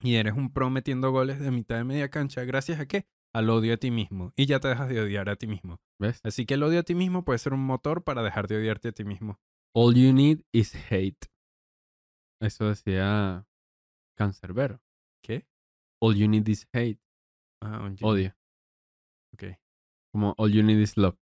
[0.00, 2.44] Y eres un pro metiendo goles de mitad de media cancha.
[2.44, 3.06] ¿Gracias a qué?
[3.34, 4.32] Al odio a ti mismo.
[4.36, 5.80] Y ya te dejas de odiar a ti mismo.
[5.98, 6.20] ¿Ves?
[6.22, 8.88] Así que el odio a ti mismo puede ser un motor para dejar de odiarte
[8.88, 9.40] a ti mismo.
[9.74, 11.26] All you need is hate.
[12.40, 13.46] Eso decía
[14.16, 14.80] Cancerbero.
[15.22, 15.46] ¿Qué?
[16.00, 17.00] All you need is hate.
[17.60, 18.34] Ah, Odio.
[19.34, 19.44] Ok.
[20.12, 21.18] Como all you need is love.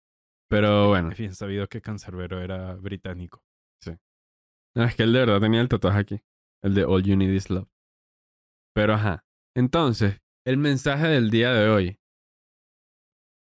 [0.49, 1.11] Pero bueno.
[1.11, 3.41] Es bien sabido que Cancerbero era británico.
[4.75, 6.21] No, es que él de verdad tenía el tatuaje aquí.
[6.61, 7.69] El de All You Need Is Love.
[8.75, 9.23] Pero ajá.
[9.55, 11.97] Entonces, el mensaje del día de hoy.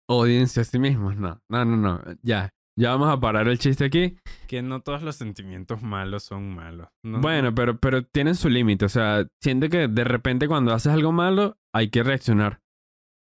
[0.09, 1.15] Odiense a sí mismos.
[1.17, 2.01] No, no, no, no.
[2.21, 2.49] Ya.
[2.75, 4.17] Ya vamos a parar el chiste aquí.
[4.47, 6.87] Que no todos los sentimientos malos son malos.
[7.03, 8.85] No- Bueno, pero, pero tienen su límite.
[8.85, 12.61] O sea, siente que de repente cuando haces algo malo, hay que reaccionar.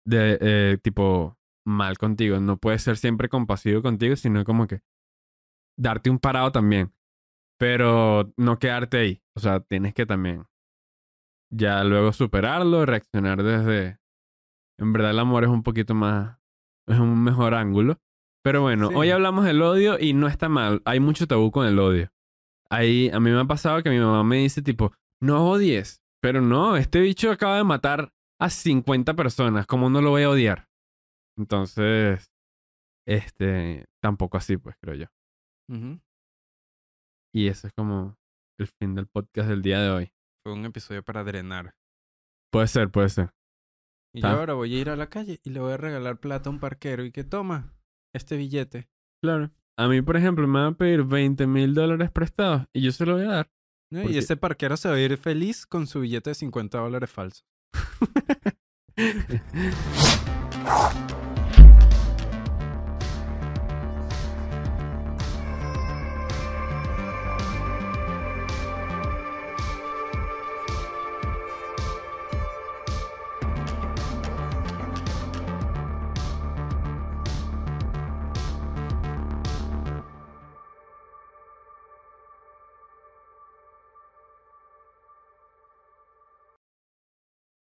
[0.06, 2.40] De eh, tipo mal contigo.
[2.40, 4.80] No puedes ser siempre compasivo contigo, sino como que
[5.78, 6.92] darte un parado también.
[7.58, 9.22] Pero no quedarte ahí.
[9.34, 10.44] O sea, tienes que también
[11.50, 13.98] ya luego superarlo, reaccionar desde...
[14.78, 16.38] En verdad el amor es un poquito más...
[16.88, 17.98] Es un mejor ángulo.
[18.44, 18.94] Pero bueno, Sí.
[18.96, 20.80] hoy hablamos del odio y no está mal.
[20.84, 22.10] Hay mucho tabú con el odio.
[22.70, 26.00] Ahí, a mí me ha pasado que mi mamá me dice tipo, no odies.
[26.22, 29.66] Pero no, este bicho acaba de matar a 50 personas.
[29.66, 30.68] ¿Cómo no lo voy a odiar?
[31.38, 32.30] Entonces,
[33.06, 35.06] este, tampoco así, pues, creo yo.
[37.34, 38.16] Y eso es como
[38.58, 40.12] el fin del podcast del día de hoy.
[40.46, 41.74] Fue un episodio para drenar.
[42.52, 43.34] Puede ser, puede ser.
[44.14, 46.48] Y yo ahora voy a ir a la calle y le voy a regalar plata
[46.48, 47.74] a un parquero y que toma
[48.14, 48.88] este billete.
[49.20, 49.50] Claro.
[49.76, 53.04] A mí, por ejemplo, me van a pedir 20 mil dólares prestados y yo se
[53.06, 53.50] lo voy a dar.
[53.90, 54.02] ¿no?
[54.02, 57.10] Porque- Y ese parquero se va a ir feliz con su billete de 50 dólares
[57.10, 57.42] falso.